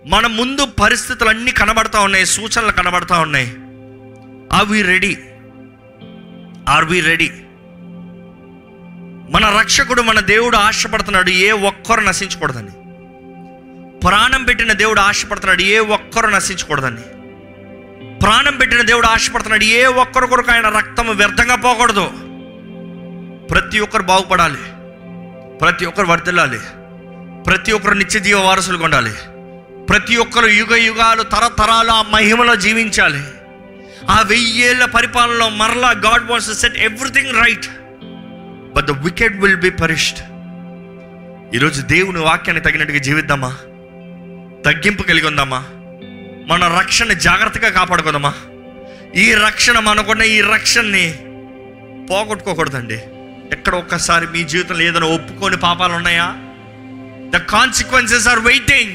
మన 0.07 0.27
ముందు 0.27 0.65
పరిస్థితులు 0.65 1.29
అన్నీ 1.29 1.51
కనబడతా 1.51 2.01
ఉన్నాయి. 2.01 2.27
సూచనలు 2.27 2.73
కనబడతా 2.73 3.19
ఉన్నాయి. 3.19 3.57
Are 4.53 4.69
we 4.69 4.83
ready 4.83 5.19
are 6.69 6.85
we 6.85 7.01
ready 7.01 7.31
మన 9.33 9.57
రక్షకుడు 9.61 10.03
మన 10.03 10.21
దేవుడు 10.21 10.57
ఆశపడుతున్నాడు 10.57 11.31
ఏ 11.31 11.51
ఒక్కరు 11.51 12.01
నశించకూడదని 12.01 12.75
ప్రాణం 14.01 14.45
పెట్టిన 14.45 14.73
దేవుడు 14.73 15.01
ఆశపడుతున్నాడు 15.01 15.63
ఏ 15.63 15.79
ఒక్కరు 15.79 16.27
నశించకూడదని 16.27 17.05
ప్రాణం 18.19 18.57
పెట్టిన 18.57 18.83
దేవుడు 18.83 19.07
ఆశపడుతున్నాడు 19.07 19.65
ఏ 19.65 19.85
ఒక్కరు 19.85 20.27
కొరకు 20.27 20.51
ఆయన 20.51 20.69
రక్తం 20.69 21.17
వ్యర్థంగా 21.17 21.55
పోకూడదు. 21.55 22.11
ప్రతి 23.47 23.79
ఒక్కరు 23.81 24.03
బాగుపడాలి. 24.03 24.63
ప్రతి 25.59 25.87
ఒక్కరు 25.87 26.07
వర్దిల్లాలి 26.07 26.59
ప్రతి 27.47 27.73
ఒక్కరు 27.73 27.95
నిత్య 27.95 28.21
జీవ 28.21 28.41
వారసులు 28.41 28.79
కొండాలి 28.79 29.13
ప్రతి 29.87 30.17
ఒక్కరు 30.17 30.47
యుగ 30.47 30.75
యుగాలు 30.75 31.23
తరతరాలు 31.23 31.91
ఆ 31.91 32.03
మహిమలో 32.03 32.57
జీవించాలి. 32.57 33.23
ఆ 34.09 34.21
వెయ్యేళ్ళ 34.21 34.85
పరిపాలనలో 34.85 35.49
మరలా 35.49 35.91
God 35.91 36.31
once 36.31 36.61
set 36.61 36.79
everything 36.79 37.37
right. 37.45 37.67
But 38.75 38.87
the 38.87 38.91
wicked 38.91 39.37
will 39.37 39.57
be 39.57 39.71
perished 39.71 40.19
ఈరోజు 41.55 41.83
దేవుని 41.83 42.19
వాక్యాన్ని 42.19 42.65
తగినట్టుగా 42.65 42.99
జీవిద్దామా? 42.99 43.57
తగ్గింపు 44.67 45.03
కలిగి 45.03 45.27
ఉందామా 45.27 45.65
మన 46.47 46.79
రక్షణ 46.79 47.13
జాగ్రత్తగా 47.13 47.69
కాపాడుకుందామా? 47.69 48.35
ఈ 49.17 49.35
రక్షణ 49.35 49.79
మనకున్న 49.79 50.23
ఈ 50.23 50.41
రక్షణని 50.41 51.19
పోగొట్టుకోకూడదండి. 52.11 52.99
ఎక్కడ 53.53 53.75
ఒక్కసారి 53.75 54.27
మీ 54.27 54.45
జీవితంలో 54.45 54.83
ఏదైనా 54.83 55.07
ఒప్పుకొని 55.07 55.57
పాపాలు 55.57 55.93
ఉన్నాయా? 55.93 56.35
ద 57.31 57.37
కాన్సిక్వెన్సెస్ 57.37 58.29
ఆర్ 58.29 58.39
వెయిటింగ్ 58.39 58.93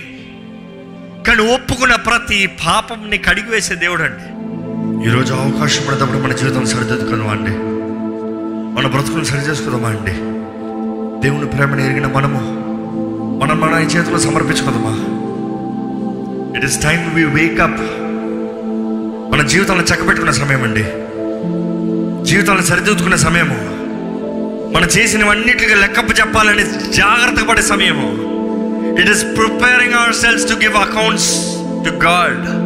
కానీ 1.25 1.53
ఒప్పుకున్న 1.53 1.95
ప్రతి 1.95 2.47
పాపంని 2.47 3.17
కడిగివేసే 3.17 3.75
దేవుడు 3.75 4.03
అండి 4.03 4.34
ఈరోజు 4.85 5.33
అవకాశం 5.33 5.81
పడేటప్పుడు 5.87 6.17
మన 6.17 6.33
జీవితం 6.33 6.65
సరిదిద్దుకుందామా 6.65 7.31
అండి 7.31 7.51
మన 8.75 8.87
బ్రతుకులు 8.87 9.23
సరి 9.23 9.39
చేసుకుందామా 9.39 9.87
అండి? 9.87 10.11
దేవుని 11.27 11.45
ప్రేమను 11.45 11.81
ఎరిగిన 11.81 12.07
మనము 12.07 12.39
మనం 13.43 13.61
మన 13.61 13.79
ఈ 13.79 13.83
చేతిలో 13.83 14.19
సమర్పించుకుందామా? 14.19 14.93
It 16.57 16.65
is 16.65 16.81
time 16.83 17.15
we 17.15 17.25
wakeup 17.25 17.81
మన 19.33 19.47
జీవితాలను 19.47 19.83
చక్కబెట్టుకున్న 19.83 20.31
సమయం 20.31 20.63
అండి. 20.63 20.83
జీవితాలను 22.29 22.61
సరిదిద్దుకునే 22.61 23.17
సమయము. 23.17 23.55
మనం 24.77 24.87
చేసినవన్నిటికీ 24.87 25.75
లెక్కప్పు 25.75 26.13
చెప్పాలని 26.13 26.63
జాగ్రత్త 26.93 27.47
పడే 27.49 27.61
సమయము. 27.61 28.35
It 29.01 29.09
is 29.09 29.23
preparing 29.23 29.93
ourselves 30.15 30.49
to 30.49 30.53
give 30.53 30.75
accounts 30.75 31.35
to 31.85 32.05
God 32.05 32.64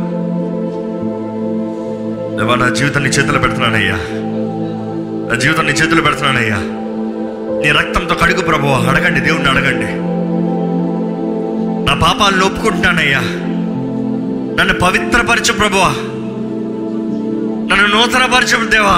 దేవా 2.40 2.56
నా 2.56 2.70
జీవితాన్ని 2.70 3.10
చేతులు 3.10 3.24
చేతిలో 3.24 3.40
పెడుతున్నానయ్యా. 3.40 3.96
నా 5.32 5.40
జీవితాన్ని 5.40 5.74
చేతులు 5.74 5.86
చేతిలో 5.86 6.02
పెడుతున్నానయ్యా. 6.02 6.56
నీ 7.64 7.72
రక్తంతో 7.72 8.16
కడుగు 8.16 8.42
ప్రభు 8.42 8.68
అడగండి 8.68 9.20
దేవుణ్ణి 9.20 9.50
అడగండి. 9.50 9.88
నా 11.86 12.08
పాపాలను 12.08 12.46
ఒప్పుకుంటున్నానయ్యా. 12.46 13.20
నన్ను 14.60 14.74
పవిత్రపరచు 14.74 15.54
ప్రభువా 15.54 15.88
నన్ను 17.72 17.88
నూతనపరచు 17.88 18.66
దేవా. 18.66 18.96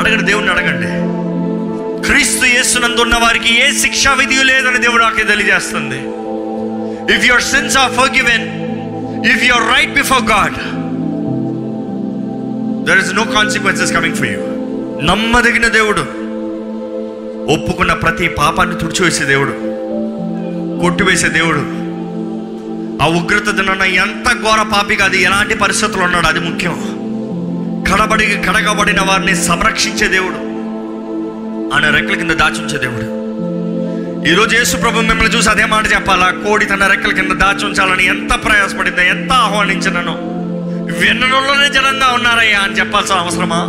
అడగండి 0.00 0.24
దేవుణ్ణి 0.24 0.52
అడగండి. 0.52 1.10
క్రీస్తు 2.08 2.46
యేసునందు 2.46 3.00
ఉన్న 3.00 3.14
వారికి 3.14 3.60
ఏ 3.60 3.72
శిక్షా 3.72 4.12
విధి 4.12 4.44
లేదని 4.44 4.78
దేవుడు 4.78 5.02
నాకు 5.02 5.16
తెలియజేస్తుంది. 5.16 5.98
If 7.14 7.26
your 7.26 7.42
sins 7.42 7.76
are 7.76 7.92
forgiven 8.16 8.60
if 9.26 9.44
your 9.44 9.76
right 9.76 9.94
before 9.94 10.22
God 10.22 10.54
there 12.84 12.98
is 12.98 13.14
no 13.14 13.24
consequences 13.24 13.92
coming 13.92 14.16
for 14.16 14.26
you 14.26 14.38
నమ్మదగిన 15.02 15.68
దేవుడు. 15.68 16.00
ఒప్పుకున్న 17.52 17.92
ప్రతి 17.92 18.28
పాపాన్ని 18.28 18.78
తుడిచివేసే 18.78 19.24
దేవుడు. 19.24 19.50
కొట్టివేసే 20.80 21.28
దేవుడు. 21.28 21.58
ఆ 23.02 23.06
ఉగ్రత 23.06 23.50
దినాన 23.50 23.82
ఎంత 23.82 24.32
ఘోర 24.32 24.62
పాపి 24.62 24.96
కాదు 24.96 25.16
ఎలాంటి 25.16 25.54
పరిస్థితులు 25.54 26.02
ఉన్నాడు 26.02 26.26
అది 26.26 26.40
ముఖ్యం. 26.40 26.72
కడబడి 27.92 28.26
కడగబడిన 28.26 29.00
వారిని 29.00 29.36
సంరక్షించే 29.36 30.08
దేవుడు. 30.08 30.34
ఆయన 31.74 31.94
రెక్కల 31.94 32.16
కింద 32.16 32.30
దాచుంచే 32.30 32.78
దేవుడు. 32.78 33.20
ఈరోజు 34.28 34.56
యేసు 34.56 34.76
ప్రభు 34.76 35.00
మిమ్మల్ని 35.00 35.36
చూసి 35.36 35.50
అదే 35.50 35.64
మాట 35.64 35.94
చెప్పాలా? 35.94 36.30
కోడి 36.30 36.64
తన 36.64 36.86
రెక్కల 36.86 37.12
కింద 37.12 37.32
దాచుంచాలని 37.32 38.06
ఎంత 38.06 38.44
ప్రయాసపడిందో 38.44 39.02
ఎంత 39.02 39.32
ఆహ్వానించినను. 39.32 40.29
విన్నడంలోనే 40.90 41.68
జనంగా 41.68 42.12
ఉన్నారయ్యా 42.12 42.58
అని 42.58 42.78
చెప్పాల్సిన 42.78 43.16
అవసరమా? 43.16 43.60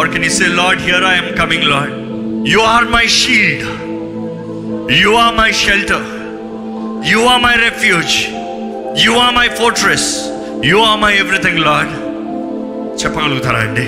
Are 0.00 0.10
can 0.10 0.24
you 0.24 0.30
say 0.30 0.46
Lord 0.46 0.82
here 0.82 1.04
I 1.04 1.16
am 1.16 1.36
coming 1.38 1.64
Lord 1.64 1.94
you 2.48 2.60
are 2.60 2.84
my 2.84 3.06
shield 3.06 3.66
you 4.92 5.10
are 5.14 5.36
my 5.36 5.52
shelter 5.52 6.06
you 7.08 7.20
are 7.26 7.42
my 7.42 7.54
refuge 7.54 8.16
you 9.04 9.12
are 9.12 9.34
my 9.34 9.48
fortress 9.48 10.08
you 10.64 10.78
are 10.78 11.00
my 11.00 11.14
everything 11.14 11.58
Lord 11.58 11.94
చెప్పగలుగుతారా 13.02 13.58
అండి? 13.58 13.86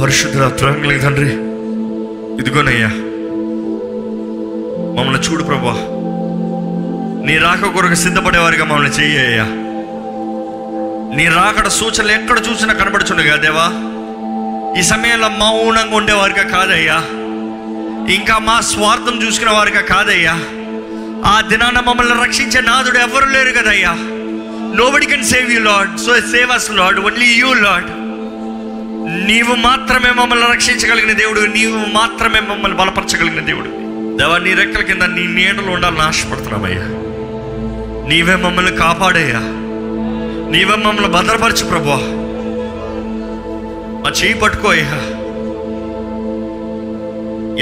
పరిశుద్ధుల 0.00 0.48
త్వరంగలి 0.48 0.98
తండ్రి 0.98 1.30
ఇదిగోనయ్యా. 2.40 2.88
మమ్మల్ని 4.96 5.20
చూడు 5.20 5.44
ప్రభా. 5.44 5.99
నీ 7.24 7.38
రాక 7.38 7.66
కొరకు 7.66 7.94
సిద్ధపడేవారిగా 7.94 8.64
మమ్మల్ని 8.64 8.90
చెయ్యయ్యా. 8.90 9.44
నీ 11.16 11.28
రాకడ 11.28 11.68
సూచనలు 11.68 12.12
ఎక్కడ 12.12 12.38
చూసినా 12.50 12.74
కనబడుచుండగా 12.74 13.36
దేవా? 13.36 13.66
ఈ 14.78 14.82
సమయంలో 14.82 15.28
మౌనంగా 15.28 15.96
ఉండేవారిగా 15.96 16.42
కాదయ్యా. 16.42 16.94
ఇంకా 18.14 18.38
మా 18.38 18.60
స్వార్థం 18.60 19.26
చూసుకునే 19.26 19.52
వారిగా 19.52 19.80
కాదయ్యా. 19.80 20.32
ఆ 21.24 21.40
దినాన 21.40 21.80
మమ్మల్ని 21.80 22.24
రక్షించే 22.24 22.60
నాదుడు 22.60 22.98
ఎవరు 22.98 23.24
లేరు 23.24 23.50
కదయ్యా. 23.50 23.92
Nobody 24.76 25.06
can 25.06 25.24
save 25.24 25.52
you 25.52 25.60
Lord 25.60 25.98
so 25.98 26.20
save 26.20 26.50
us 26.50 26.70
Lord 26.70 27.00
only 27.00 27.26
you 27.26 27.52
Lord 27.52 27.90
నీవు 29.26 29.54
మాత్రమే 29.54 30.10
మమ్మల్ని 30.10 30.46
రక్షించగలిగిన 30.46 31.12
దేవుడు. 31.12 31.40
నీవు 31.40 31.92
మాత్రమే 31.92 32.40
మమ్మల్ని 32.40 32.78
బలపరచగలిగిన 32.78 33.44
దేవుడు. 33.44 33.68
దేవా 34.16 34.38
నీ 34.38 34.54
రెక్కల 34.54 34.82
కింద 34.82 35.02
నీ 35.02 35.26
నీడలు 35.26 35.70
ఉండాలని 35.70 36.00
ఆశపడుతున్నామయ్యా 36.00 36.99
నీవే 38.10 38.36
మమ్మల్ని 38.36 38.72
కాపాడేయా 38.80 39.40
నీవే 40.52 40.76
మమ్మల్ని 40.78 41.10
భద్రపరచు 41.16 41.64
ప్రభా 41.70 41.98
మా 44.02 44.10
చేయి 44.18 44.36
పట్టుకో 44.40 44.68
అయ్యా. 44.70 44.98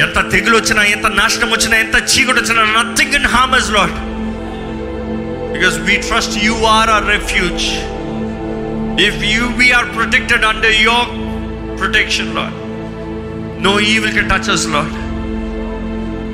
ఎంత 0.03 0.19
తెగులు 0.33 0.57
వచ్చినా 0.57 0.83
ఎంత 0.95 1.07
నాశనం 1.19 1.51
వచ్చినా 1.53 1.77
ఎంత 1.77 1.97
చీకటి 2.11 2.39
వచ్చినా 2.41 2.65
nothing 2.75 3.17
in 3.19 3.29
harm 3.33 3.57
is 3.57 3.71
lot 3.77 3.97
because 5.53 5.79
we 5.87 5.97
trust 6.07 6.37
you 6.45 6.55
are 6.73 6.91
our 6.91 7.09
refuge 7.13 7.67
if 9.07 9.21
you 9.33 9.45
we 9.59 9.69
are 9.79 9.89
protected 9.97 10.47
under 10.51 10.79
your 10.83 11.11
protection 11.79 12.33
Lord 12.39 12.57
no 13.63 13.75
evil 13.91 14.15
can 14.17 14.31
touch 14.33 14.51
us 14.51 14.67
Lord 14.77 14.95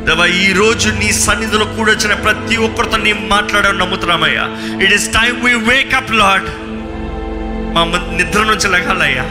దేవా 0.06 0.26
ఈ 0.26 0.52
రోజు 0.52 0.88
నీ 0.90 1.12
సన్నిధిలో 1.12 1.64
కూడొచ్చిన 1.64 2.14
ప్రతి 2.14 2.56
ఒక్కరితో 2.56 2.96
నీ 2.96 3.12
మాట్లాడడం 3.12 3.78
నమ్ముతున్నామయ్యా. 3.78 4.44
It 4.84 4.92
is 4.92 5.12
time 5.12 5.44
we 5.44 5.54
wakeup 5.54 6.12
Lord 6.12 6.48
మా 7.74 7.84
నిద్ర 8.16 8.42
నుంచి 8.42 8.68
లెగాలయ్యా. 8.68 9.24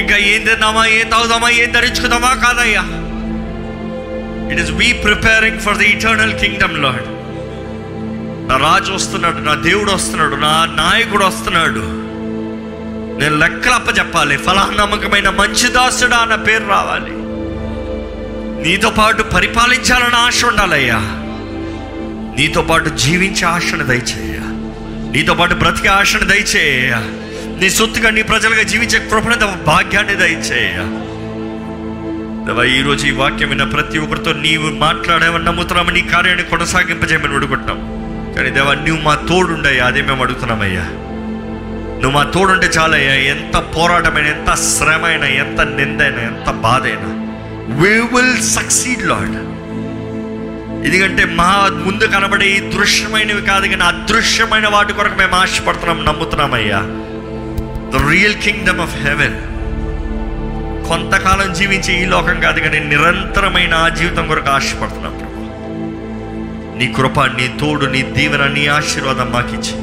ఇంకా 0.00 0.16
ఏం 0.16 0.42
తిందామా 0.42 0.86
ఏం 0.86 1.08
తాగుదామా 1.08 1.50
ఏం 1.50 1.72
ధరించుకుందామా 1.72 2.34
కాదయ్యా. 2.34 2.82
It 4.52 4.60
is 4.60 4.70
we 4.70 4.92
preparing 4.92 5.60
for 5.60 5.76
the 5.76 5.80
eternal 5.80 6.40
kingdom 6.40 6.82
Lord 6.82 7.08
నా 8.50 8.56
రాజు 8.56 8.92
వస్తున్నాడు 8.92 9.38
నా 9.38 9.54
దేవుడు 9.54 9.92
వస్తున్నాడు 9.92 10.36
నా 10.36 10.66
నాయకుడు 10.74 11.24
వస్తున్నాడు. 11.24 11.82
నేను 13.20 13.36
లెక్కలప్ప 13.36 13.98
చెప్పాలి 13.98 14.36
ఫలానమ్మకమైన 14.36 15.28
మంచి 15.30 15.68
దాసుడా 15.68 16.16
అన్న 16.16 16.34
పేరు 16.34 16.64
రావాలి. 16.68 17.21
నీతో 18.62 18.90
పాటు 18.90 19.22
పరిపాలించాలని 19.34 20.16
ఆశ 20.16 20.44
ఉండాలయ్యా. 20.44 20.98
నీతో 22.36 22.62
పాటు 22.62 22.88
జీవించే 22.96 23.46
ఆశను 23.46 23.84
దయచేయ 23.84 24.36
నీతో 25.10 25.34
పాటు 25.34 25.54
బ్రతికే 25.54 25.88
ఆశను 25.88 26.24
దయచేయ 26.24 26.92
నీ 27.60 27.70
సొత్తుగా 27.70 28.10
నీ 28.10 28.22
ప్రజలుగా 28.22 28.62
జీవించే 28.62 28.98
కృపణ 29.10 29.34
భాగ్యాన్ని 29.66 30.14
దయచేయ 30.14 30.76
ఈరోజు 32.46 32.68
ఈ 32.68 32.82
రోజు 32.82 33.06
వాక్యం 33.14 33.48
విన్న 33.48 33.64
ప్రతి 33.64 33.98
ఒక్కరితో 33.98 34.32
నీవు 34.32 34.70
మాట్లాడేవని 34.78 35.44
నమ్ముతున్నాము 35.44 35.90
నీ 35.90 36.02
కార్యాన్ని 36.02 36.42
కొనసాగింపజేయమని 36.42 37.34
అడుగుతున్నాం 37.34 37.78
కానీ 38.36 38.50
దేవా 38.50 38.74
నువ్వు 38.74 39.02
మా 39.02 39.14
తోడుండయ్యా 39.28 39.84
అదే 39.86 40.02
మేము 40.02 40.22
అడుగుతున్నామయ్యా. 40.22 40.84
నువ్వు 41.94 42.10
మా 42.10 42.22
తోడుంటే 42.24 42.66
చాలయ్యా 42.66 43.14
ఎంత 43.14 43.56
పోరాటమైన 43.76 44.26
ఎంత 44.26 44.54
శ్రమ 44.54 45.04
అయినా 45.04 45.26
ఎంత 45.26 45.60
నిందైనా 45.60 46.22
ఎంత 46.22 46.50
బాధైనా. 46.50 47.10
వీ 47.80 47.92
విల్ 48.12 48.36
సక్సీడ్ 48.52 49.02
లాడ్ 49.02 49.36
ఎందుకంటే 50.86 51.24
మా 51.34 51.50
ముందు 51.84 52.04
కనబడే 52.06 52.46
ఈ 52.48 52.60
దృశ్యమైనవి 52.70 53.42
కాదు 53.42 53.66
కానీ 53.68 53.84
అదృశ్యమైన 53.84 54.66
వాటి 54.66 54.92
కొరకు 54.92 55.14
మేము 55.14 55.36
ఆశపడుతున్నాం 55.36 55.98
నమ్ముతున్నామయ్యా. 56.04 56.80
The 57.92 58.00
real 58.08 58.38
kingdom 58.42 58.80
of 58.80 58.96
heaven 59.04 59.36
కొంతకాలం 60.88 61.50
జీవించే 61.54 61.92
ఈ 61.98 62.06
లోకం 62.06 62.38
కాదు 62.40 62.60
కానీ 62.60 62.78
నిరంతరమైన 62.86 63.74
ఆ 63.76 63.88
జీవితం 63.90 64.26
కొరకు 64.26 64.50
ఆశపడుతున్నాం 64.50 65.14
నీ 66.78 66.86
కృప 66.92 67.20
నీ 67.36 67.46
తోడు 67.60 67.86
నీ 67.86 68.02
దీవెన 68.14 68.44
నీ 68.54 68.66
ఆశీర్వాదం 68.70 69.30
మాకిచ్చి 69.32 69.74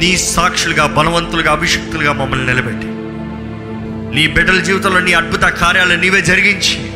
నీ 0.00 0.10
సాక్షులుగా 0.28 0.86
బలవంతులుగా 0.96 1.52
అభిషక్తులుగా 1.52 2.12
మమ్మల్ని 2.12 2.46
నిలబెట్టి 2.46 2.88
నీ 4.14 4.26
బిడ్డల 4.26 4.58
జీవితంలో 4.58 5.00
నీ 5.00 5.12
అద్భుత 5.12 5.40
కార్యాలు 5.40 5.94
నీవే 5.94 6.20
జరిగించి. 6.20 6.90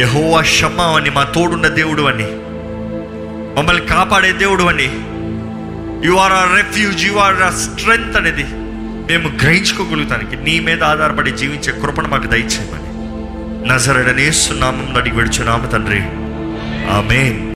యహోవా 0.00 0.42
షమ్మా 0.42 0.84
అని 0.84 1.10
మా 1.10 1.24
తోడున్న 1.24 1.68
దేవుడు 1.68 2.02
అని 2.02 2.26
మమ్మల్ని 3.58 3.86
కాపాడే 3.86 4.32
దేవుడు 4.32 4.64
అని. 4.64 4.88
You 6.08 6.14
are 6.14 6.32
a 6.32 6.54
refuge 6.56 7.06
you 7.06 7.12
are 7.12 7.42
a 7.42 7.50
strength 7.50 8.16
అనేది 8.16 8.44
మేము 9.12 9.28
గ్రహించుకోగలుగుతానికి 9.42 10.36
నీ 10.36 10.60
మీద 10.60 10.84
ఆధారపడి 10.84 11.30
జీవించే 11.30 11.80
కృపను 11.80 12.08
మాకు 12.08 12.26
దయచేయమని. 12.26 12.82
నజరడనేస్తున్నామం 13.68 14.96
అడిగి 14.96 15.16
విడుచున్నాము 15.16 15.66
తండ్రి. 15.66 16.00
ఆమె 16.90 17.48